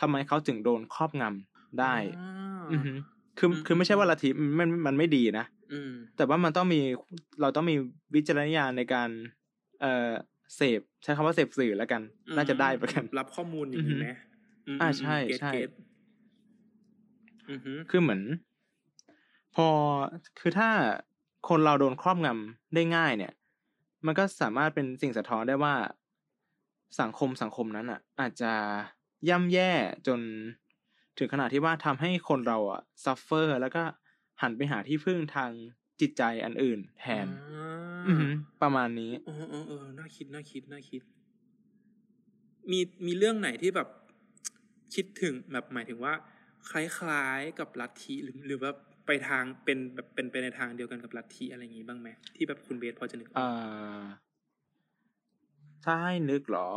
[0.01, 2.91] ทำไมเขาถึงโดนครอบงำได้อ่าอือฮึ
[3.37, 6.81] คืออืมคือไม่ใช่ว่าลัทธิมันมันมันไม่ดีนะอืมแต่ว่ามันต้องมี
[7.41, 7.75] เราต้องมี
[8.15, 9.09] วิจารณญาณในการ
[9.81, 10.11] เอ่อ
[10.55, 12.01] เสพใช้คำว่าเสพสื่อแล้วกัน
[12.37, 14.07] น่าจะได้ประกัน รับข้อมูลอย่างนี้ไหม
[14.77, 15.69] มอ่าใช่เก็ตใช่เก็ต
[17.49, 18.21] อือฮึคือเหมือน
[19.55, 19.67] พอ
[20.39, 20.69] คือถ้า
[21.49, 23.33] คนเราโดนครอบงำได้ง่ายเนี่ย
[24.05, 25.75] มันก็สามารถเป็นสิ่งสะท้อนได้ว่า
[27.01, 28.53] สังคมสังคมนั้นอะ อาจจะ
[29.29, 29.71] ย่ำแย่
[30.07, 30.19] จน
[31.17, 33.83] ถึงขนาดที่ว่าทำให้คนเราอะซัฟเฟอร์แล้วก็
[34.41, 35.51] หันไปหาที่พึ่งทาง
[36.01, 41.01] จิตใจอันอื่น แทนอ่าอือหือประมาณนี้เออเออเออน่าคิดน่าคิดน่าคิด
[42.71, 43.89] มีมีเรื่องไหนที่แบบ
[44.95, 46.13] คิดถึงแบบหมายถึงว่า
[46.69, 48.71] คล้ายๆกับลัทธิหรือหรือว่า
[49.05, 54.03] ไปทางเป็นแบบเป็นไปในทางเดียวกันกับลัทธิอะไรอย่างงี้บ้างไหมที่แบบคุณเบสพอจะนึกออกอ่า
[55.83, 56.69] ถ้าให้นึกเหรอ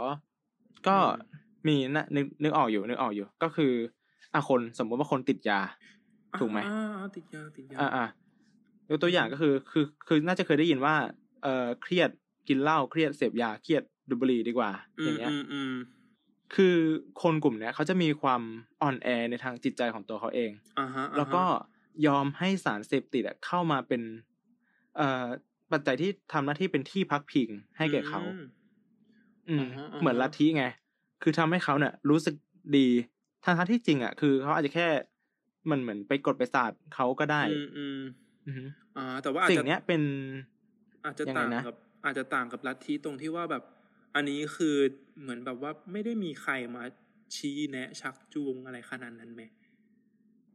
[0.86, 3.72] ก็อืมมีนะนึกนึกออกอยู่นึกออกอยู่ ก็คือ
[4.34, 5.60] อะคนสมมติว่าคนติดยา
[6.40, 8.04] ถูกไหมอ่าอ่าติดยาติดยาอ่าอ่า
[8.90, 10.94] ยกตัวอย่างก็คือ คือคือน่าจะเคยได้ยินว่า
[11.42, 12.10] เอ่อเครียด
[12.48, 14.70] กินเหล้าเครียดเสพยาเครียดดูดบุหรี่ดีกว่า
[15.04, 15.74] อย่างเงี้ยอืมอืม
[16.54, 16.76] คือ
[17.22, 18.42] คนกลุ่มเนี้ยเขาจะมีความ
[18.82, 21.44] อ่อนแอในทางจิตใจของตัวเขาเองอ่าฮะอ่าฮะแล้วก็
[22.06, 24.02] ยอมให้สารเสพติดอะเข้ามาเป็น
[24.96, 25.26] เอ่อ
[25.72, 28.44] ปัจจัยที่ทำหน้าที่เป็นที่พักพิงให้แก่เขา อืม
[29.48, 30.64] อืมอ่าฮะอ่าฮะเหมือนลัทธิไง
[31.22, 32.34] คือทำให้เขาเนี่ย รู้สึก
[32.76, 32.88] ดี
[33.44, 34.86] ทางทางที่จริงอะคือเขาอาจจะแค่
[35.70, 38.00] มันเหมือนไปกดไปศาสตร์เขาก็ได้ อืมอืม
[38.46, 38.64] อือฮึ
[38.96, 40.02] อ่า แต่ว่าอาจสิ่งจะเนี้ยเป็น
[41.04, 43.62] อาจจะยังไงต่างนะกับ อาจจะต่างกับลัทธิตรงที่ว่าแบบ
[44.14, 44.76] อันนี้คือ
[45.20, 46.84] เหมือนแบบว่าไม่ได้มีใครมา
[47.36, 49.42] ชี้แนะ ชักจูงอะไรขนาดนั้นไหม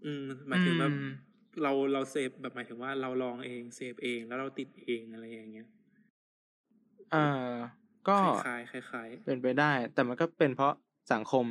[0.05, 1.11] อืมหมายถึงแบบอืม
[1.61, 5.67] เราเราเสพแบบหมายถึงว่าเราลองเองเสพเองแล้วเราติดเองอะไรอย่างเงี้ย
[7.11, 7.51] เอ่อ
[8.07, 10.73] ก็คล้ายๆคล้ายเป็นไปได้ แต่มันก็เป็นเพราะ
[11.13, 11.45] สังคม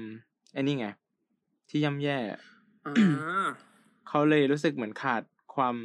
[0.53, 0.87] ไอ้นี่ไง
[1.69, 3.47] ที่ย่ำแย่ๆอ่า
[4.09, 5.23] เขาเลยรู้สึกเหมือนขาด
[5.55, 5.77] ความ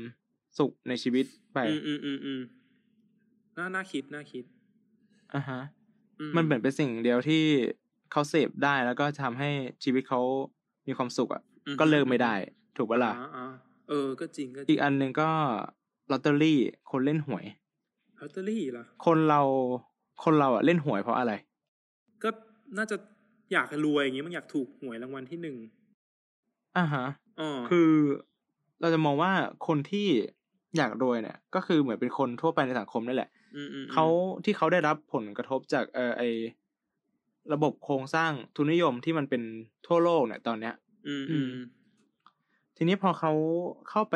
[0.59, 2.41] สุขในชีวิตไป อืมอืมอืมอืม
[3.57, 4.43] น่าน่าคิดน่าคิด
[5.33, 5.61] อ่าฮะ
[6.19, 7.43] อืมันเหมือนเป็นสิ่งเดียวที่
[8.11, 9.49] เขาเสพได้แล้วก็ทำให้
[9.83, 10.21] ชีวิตเขา
[10.87, 12.33] มีความสุขอะอืมก็เลิกไม่ได้
[12.77, 13.45] ถูกปะล่ะอ่าอ่า
[13.87, 15.29] เออ ก็จริงก็จริอีงกอันหนึ่งก็
[16.11, 16.59] ลอตเตอรี่
[16.89, 17.45] คนเล่นหวย
[18.19, 19.41] ลอตเตอรี่เหรอคนเรา
[20.23, 21.33] คนเราอะเล่นหวยเพราะอะไร
[22.23, 22.29] ก็
[22.77, 22.97] น่าจะ
[23.53, 25.57] อยากรวยอย่างงี้มันอยากถูกหวยรางวัลที่หนึ่ง
[26.77, 27.05] อ่าฮะ
[27.39, 27.91] อ๋อคือ
[28.81, 29.31] เราจะมองว่า
[29.67, 30.07] คนที่
[30.77, 34.05] อยากรวยเนี่ย ก็คือเหมือนเป็นคนทั่วไปในสังคมนั่นแหละอืมอืมอืมเขา
[34.45, 36.21] ที่เขาได้รับผลกระทบจากเออไอ
[37.53, 39.41] ระบบโครงสร้างทุนนิยมที่มันเป็น
[39.87, 40.73] ทั่วโลกเนี่ยตอนเนี้ย
[41.07, 41.47] อืมอืม
[42.77, 43.31] ทีนี้พอเขา
[43.89, 44.15] เข้าไป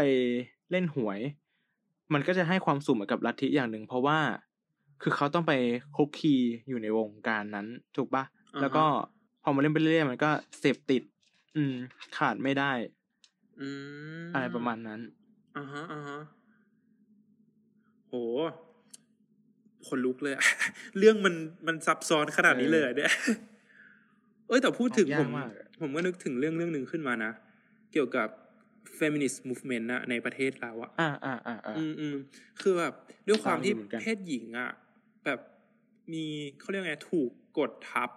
[0.71, 1.19] เล่นหวย
[2.13, 4.19] มันก็จะให้ความสุขเหมือนกับลัทธิอย่างหนึ่ง เพราะว่า
[5.01, 5.53] คือเขาต้องไป
[5.95, 6.35] คุกคี
[6.67, 8.23] อยู่ในวงการนั้นถูกปะ
[8.61, 8.85] แล้วก็
[9.43, 11.03] พอมาเล่นไปเรื่อยๆมันก็เสพติด
[11.55, 11.73] อืม
[12.17, 12.71] ขาดไม่ได้
[13.61, 13.67] อื
[14.21, 14.99] มอะไรประมาณนั้น
[15.57, 16.19] อ่าฮะอ่าฮะ
[18.07, 18.13] โห
[19.87, 20.43] คนลุกเลยอะ
[20.99, 21.35] เรื่องมัน
[21.67, 23.13] มันซับซ้อนขนาดนี้เลยเหรอเนี่ย
[24.47, 27.31] เอ้ยแต่พูดถึงยากผมมากอะผมก็นึกถึงเรื่องเรื่องหนึ่งขึ้นมานะ
[27.91, 28.27] เกี่ยวกับ
[28.99, 32.15] feminist movement นะในประเทศเราอะอ่าอ่าอ่าอ่าอืมอืม
[32.61, 32.93] คือแบบ
[33.27, 34.71] ด้วยความที่ฟังอยู่เหมือนกันเพศหญิงอะ
[35.25, 35.39] แบบ
[36.13, 36.25] มี
[36.59, 37.29] เขาเรียกไงถูก
[37.59, 38.09] กดทับ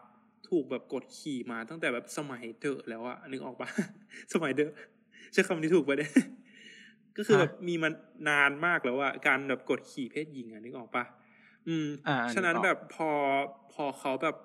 [0.48, 3.68] ถูกแบบกดขี่มาตั้งแต่แบบสมัยเดอะแล้วอะนึกออกปะ
[4.32, 4.72] สมัยเดอะ
[5.32, 6.12] ใช้คำนี้ถูกปะเนี่ย
[7.16, 7.90] ก็คือแบบมีมา
[8.28, 11.04] นานมากแล้วอะการแบบกดขี่เพศหญิงอะนึกออกปะ
[11.68, 13.10] อืมอ่าฉะนั้นนึกออกแบบพอ
[13.72, 14.36] พอเขาแบบ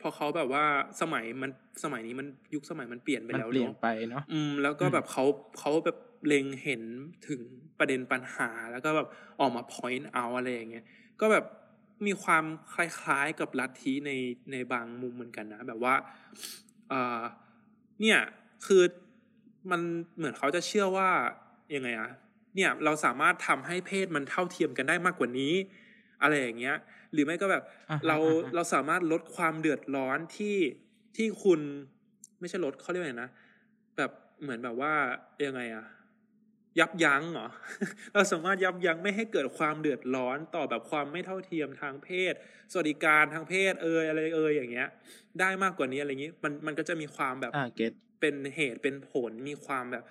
[0.00, 0.64] พอเขาแบบว่า
[1.00, 1.50] สมัยมัน
[1.84, 5.24] สมัยนี้มันยุคสมัยมันเปลี่ยนไปมันแล้วเปลี่ยนเนาะไปเนาะอืม แล้วก็อืมแบบเขา
[5.58, 6.82] เขาแบบเล็งเห็น
[7.28, 7.40] ถึง
[7.78, 9.08] ประเด็นปัญหา แล้วก็แบบ
[9.40, 10.84] ออกมา point out อะไรอย่างเงี้ย
[11.20, 11.44] ก็แบบ
[12.06, 12.44] มีความ
[12.74, 14.12] คล้ายๆกับลัทธิใน
[14.52, 15.94] ในบางมุมเหมือนกันนะ แบบว่า
[16.88, 17.20] เอ่อ
[18.00, 18.18] เนี่ย
[18.66, 18.82] คือ
[19.70, 19.80] มัน
[20.16, 21.10] เหมือนเขาจะเชื่อว่า
[21.74, 22.10] ยังไงอะ
[22.56, 25.54] เนี่ยเราสามารถทำให้เพศมันเท่าเทียมกันได้มากกว่านี้
[26.22, 26.76] อะไรอย่างเงี้ย
[27.12, 30.56] หรือไม่ก็แบบอ่าฮะเราอ่าฮะเราสามารถลดความเดือดร้อนที่
[31.16, 31.60] ที่คุณ
[32.40, 33.30] ไม่ใช่ลดเขาเรียกว่าไงนะ
[33.96, 34.10] แบบ
[34.42, 34.92] เหมือนแบบว่า
[35.46, 35.86] ยังไงอะ
[36.78, 37.48] ยับยั้งเหรอ
[38.14, 42.34] เราสามารถยับยั้งไม่ให้เกิดความเดือดร้อนต่อแบบความไม่เท่าเทียมทางเพศ
[42.72, 44.88] สวัสดิการทางเพศเอยอะไรเอยอย่างเงี้ย
[45.40, 50.04] ได้มากกว่านี้อะไรอย่างงี้มันมันก็จะมีความแบบอ่าเก็ตเป็นเหตุเป็นผลมีความแบบ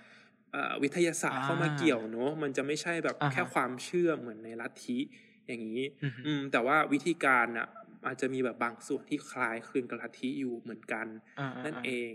[0.51, 4.99] เอ่อวิทยาศาสตร์อ่าเข้ามาเกี่ยวเนอะมันจะไม่ใช่แบบอ่าฮะแค่ความเชื่อเหมือนในลัทธิ
[5.47, 7.67] อย่างนี้อือฮึอืม แต่ว่าวิธีการน่ะ
[8.05, 11.07] อาจจะมีแบบบางส่วนที่คล้ายคลึงกับลัทธิอยู่เหมือนกัน
[11.39, 12.11] อ่าอ่านั่นอ่าเอง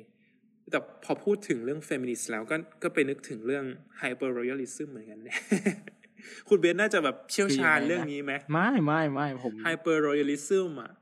[0.71, 3.65] แต่พอพูดถึงเรื่องเฟมินิสต์แล้วก็ก็ไปนึกถึงเรื่อง
[3.99, 5.39] hyper royalism เหมือนกันเนี่ย
[6.49, 10.93] คุณเบนน่าจะแบบเชี่ยวชาญเรื่องนี้ไหมไม่ไม่ไม่ผม hy per royalism อะ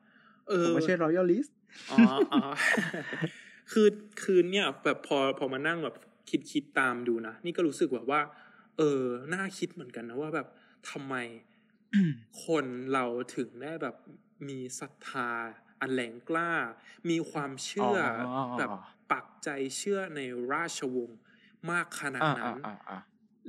[0.49, 1.47] เอผมอ๋อไม่ใช่ royalist
[1.93, 2.01] อ๋อ
[2.33, 2.41] อ๋อ
[3.73, 3.89] คือ
[4.23, 5.97] คือเนี่ยแบบพอพอมานั่งแบบ
[6.31, 8.21] คิดคิดตามดูนะ นี่ก็รู้สึกแบบว่า
[8.79, 9.03] เออ
[9.35, 10.47] น่าคิดเหมือนกันนะว่าแบบ
[10.91, 11.15] ทำไม
[12.45, 13.05] คนเรา
[13.37, 13.97] ถึงได้แบบ
[14.49, 15.31] มีศรัทธา
[15.81, 16.53] อันแหลงกล้า
[17.11, 17.97] มีความเชื่อ
[18.29, 18.71] ออแบบ
[19.13, 20.21] ปักใจเชื่อใน
[20.53, 21.21] ราชวงศ์
[21.71, 22.99] มากขนาดอ่านั้อ่านอ่าอ่า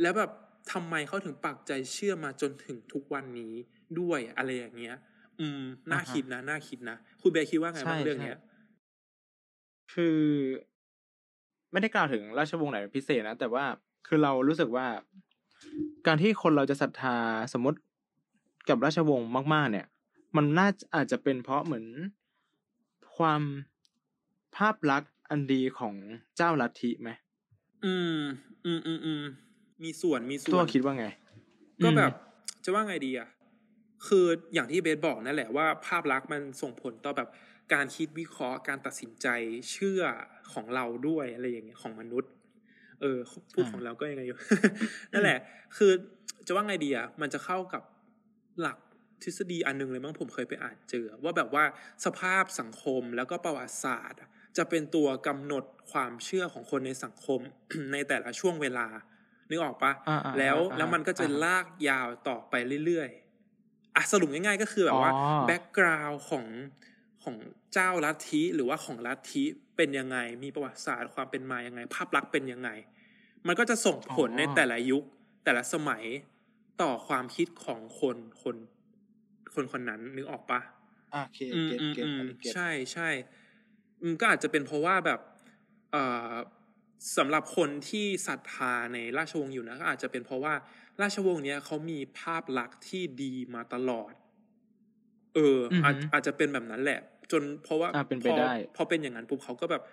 [0.02, 0.32] แล้วแบบ
[0.72, 3.54] ทำไมเขาถึงปักใจเชื่อมาจนถึงทุกวันนี้
[4.00, 4.96] ด้วยอะไรอย่างเงี้ย
[5.39, 5.62] อืม
[5.92, 8.39] น่าคิดนะน่าคิดนะ คุณเบย์คิดว่าไงบ้างเรื่องเนี้ย
[9.94, 10.20] คือ
[11.72, 13.66] ไม่ได้กล่าวถึงราชวงศ์ไหนเป็นพิเศษนะ แต่ว่า
[14.08, 14.88] คือเรารู้สึกว่า
[16.08, 17.18] การที่คนเราจะศรัทธา
[17.54, 17.78] สมมติ
[18.70, 19.88] กับราชวงศ์มาก ๆ เนี่ย
[20.36, 21.86] มันน่าจะอาจจะเป็นเพราะเหมือน
[23.18, 23.41] ความ
[24.55, 25.95] ภาพลักษณ์อันดีของ
[26.38, 27.09] เจ้าลัทธิไหม
[27.86, 28.20] อืม
[28.66, 29.24] อืมอืมอืม
[29.84, 31.05] มีส่วนมีส่ตัววนคิดว่าไง
[31.84, 32.18] ก็แบบอื
[32.62, 33.30] มจะว่าไงดีอะ
[34.07, 37.30] คืออย่างที่เบสบอกนั่นแหละว่าภาพลักษณ์มันส่งผลต่อแบบ
[37.74, 39.28] การคิดวิเคราะห์การตัดสินใจ
[39.72, 40.01] เชื่อ
[40.53, 42.32] ของเราด้วยอะไรอย่างเงี้ยของมนุษย์
[43.01, 43.18] เออ
[43.53, 44.38] พูดของเราก็ยังไงอยู่
[45.14, 45.39] นั่นแหละ
[45.78, 45.91] คือ
[46.47, 47.84] จะว่าไงดีอะมันจะเข้ากับ
[48.60, 48.78] หลัก
[49.24, 51.64] ทฤษฎีอันหนึงเลยมั้งผมเคยไปอ่านเจอ ว่าแบบว่า
[52.06, 57.39] สภาพสังคมแล้วก็ประวัติศาสตร์อะจะเป็นตัวกำหนดความเชื่อของคนในสังคม
[57.93, 58.88] ในแต่ละช่วงเวลา
[59.49, 62.54] นึกออกปะอ่าอ่าแล้วอ่าแล้วมันก็จะอ่าลากยาวต่อไป
[62.86, 66.45] เรื่อยๆอะสรุปง่ายๆก็คือแบบว่าอ๋อแบ็กกราวด์ของ
[67.24, 67.36] ของ
[67.74, 69.43] เจ้าลัทธิหรือว่าของลัทธิ
[69.78, 72.70] เป็นยังไง มีประวัติศาสตร์ความเป็นมายังไง ภาพลักษณ์เป็นยังไง
[73.47, 75.04] มันก็จะส่งผลในแต่ละยุค
[75.43, 76.04] แต่ละสมัย
[76.82, 78.55] ต่อความคิดของคนคน
[79.53, 80.59] คนคนนั้นนึกออกปะ
[81.11, 83.09] โอเคอืมเก็ตอืมเก็ตอืมอันนี้เก็ตใช่ใช่
[84.01, 85.19] อืมก็อาจจะเป็นเพราะว่าแบบ
[85.91, 86.34] เอ่อ
[87.17, 90.53] สำหรับคนที่ศรัทธาในราชวงศ์อยู่นะก็อาจจะเป็นเพราะว่า
[91.01, 94.13] ราชวงศ์เนี้ยเขามีภาพลักษณ์ที่ดีมาตลอด
[95.36, 96.99] เออออาจอาจจะเป็นแบบนั้นแหละ
[97.32, 99.84] จนเพราะว่าอ่าเป็นไปพอได้พอเป็นอย่างนั้นปุ๊บเขาก็แบบ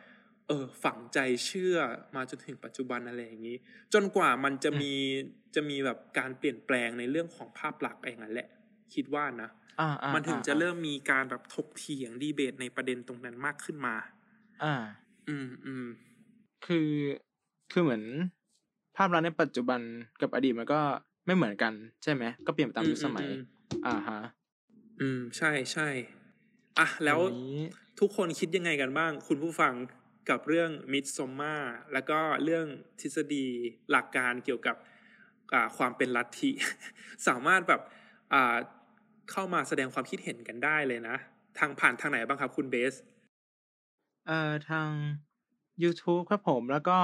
[0.49, 1.77] เออฝังใจเชื่อ
[2.17, 3.57] มาจนถึงปัจจุบันอะไรอย่างนี้
[3.95, 4.93] จนกว่ามันจะมี
[5.55, 8.49] จะมีแบบการเปลี่ยนแปลงในเรื่องของภาพลักษณ์อย่างนั้นแหละ
[8.95, 13.95] คิดว่านะอ่าอ่ามันถึงอ่าจะเริ่มมีการแบบถกเถียงดีเบตในประเด็นตรงนั้นมากขึ้นมา
[14.65, 14.75] อ่า
[15.29, 15.87] อืมอืม
[16.67, 16.91] คือ
[17.73, 18.03] คือเหมือน
[18.97, 19.81] ภาพลักษณ์ในปัจจุบัน
[20.21, 20.81] กับอดีตมันก็
[21.27, 21.73] ไม่เหมือนกัน
[22.03, 23.43] ใช่ไหมก็เปลี่ยนไปตามยุคสมัยอืม
[23.87, 24.21] อ่าฮะ
[25.01, 25.89] อืม ใช่ใช่
[26.79, 27.59] อะแล้วอันนี้
[28.01, 29.73] ทุกคนคิดยังไงกันบ้าง คุณผู้ฟัง
[30.31, 31.57] กับเรื่องมิดซอมมา
[31.93, 32.67] แล้วก็เรื่อง
[33.01, 33.47] ทฤษฎี
[33.91, 34.77] หลักการเกี่ยวกับ
[35.77, 36.51] ความเป็นลัทธิ
[37.29, 37.81] สามารถแบบ
[39.31, 41.17] เข้ามาแสดงความคิดเห็นกันได้เลยนะ
[41.59, 42.95] ทางผ่านทางไหนบ้างครับคุณเบส
[44.27, 44.89] เอ่อทาง
[45.83, 46.99] YouTube ครับผมแล้วก็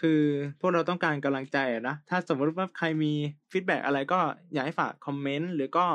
[0.00, 0.22] คือ
[0.60, 1.58] พวกเราต้องการกำลังใจ
[1.88, 3.12] นะ ถ้าสมมติว่าใครมี
[3.50, 4.20] feedback อะไรก็
[4.52, 5.86] อยากให้ฝากคอมเมนต์หรือก็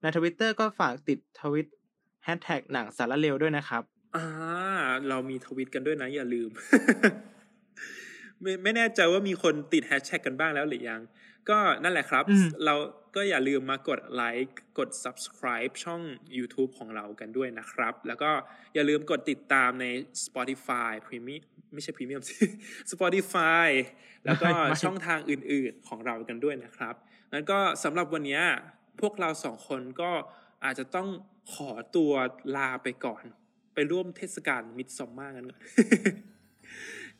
[0.00, 1.66] ในทวิตเตอร์ก็ฝากติดทวิต
[2.24, 3.82] แฮชแท็กหนังสาระเร็วด้วยนะครับ
[4.16, 4.26] อ่า
[5.08, 6.50] เรามีทวิตกันด้วยนะ อย่าลืม
[8.40, 11.00] ไม่ไม่แน่ใจว่ามีคนติดแฮชแท็กกันบ้างแล้วหรือยัง
[11.50, 12.74] ก็นั่นแหละครับอืมเรา
[13.16, 16.02] ก็อย่าลืมมากดไลค์กด subscribe ช่อง
[16.36, 18.30] YouTube ของเรากันด้วยนะครับ แล้วก็
[18.74, 19.86] อย่าลืมกดติดตามใน
[20.24, 21.42] Spotify Premium
[21.72, 22.36] ไม่ใช่ Premium สิ
[22.92, 23.68] Spotify
[24.24, 26.94] แล้วก็ไม่ไม่ช่องทางอื่นๆของเรากันด้วยนะครับ
[27.32, 28.40] แล้วก็สำหรับวันนี้
[29.00, 30.10] พวกเราสองคนก็
[30.64, 31.08] อาจจะต้อง
[31.54, 32.12] ขอตัว
[32.56, 33.24] ลาไปก่อน
[33.74, 35.60] ไปร่วมเทศกาล Midsommar กันก่อน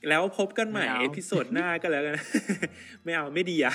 [0.09, 2.15] แล้วพบกันใหม่ไม่เอา episode หน้าก็แล้วกัน
[3.05, 3.75] ไม่เอาไม่ดีอะ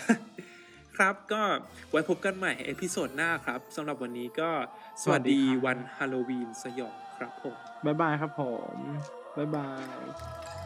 [0.97, 1.41] ครับก็
[1.91, 4.49] ไว้พบกันใหม่ episode หน้าครับสำหรับวันนี้ก็
[5.01, 7.55] สวัสดีวันฮาโลวีนสยองครับผม
[7.86, 8.41] บ๊ายบายครับผ
[8.73, 8.75] ม
[9.38, 10.57] บ๊ายบาย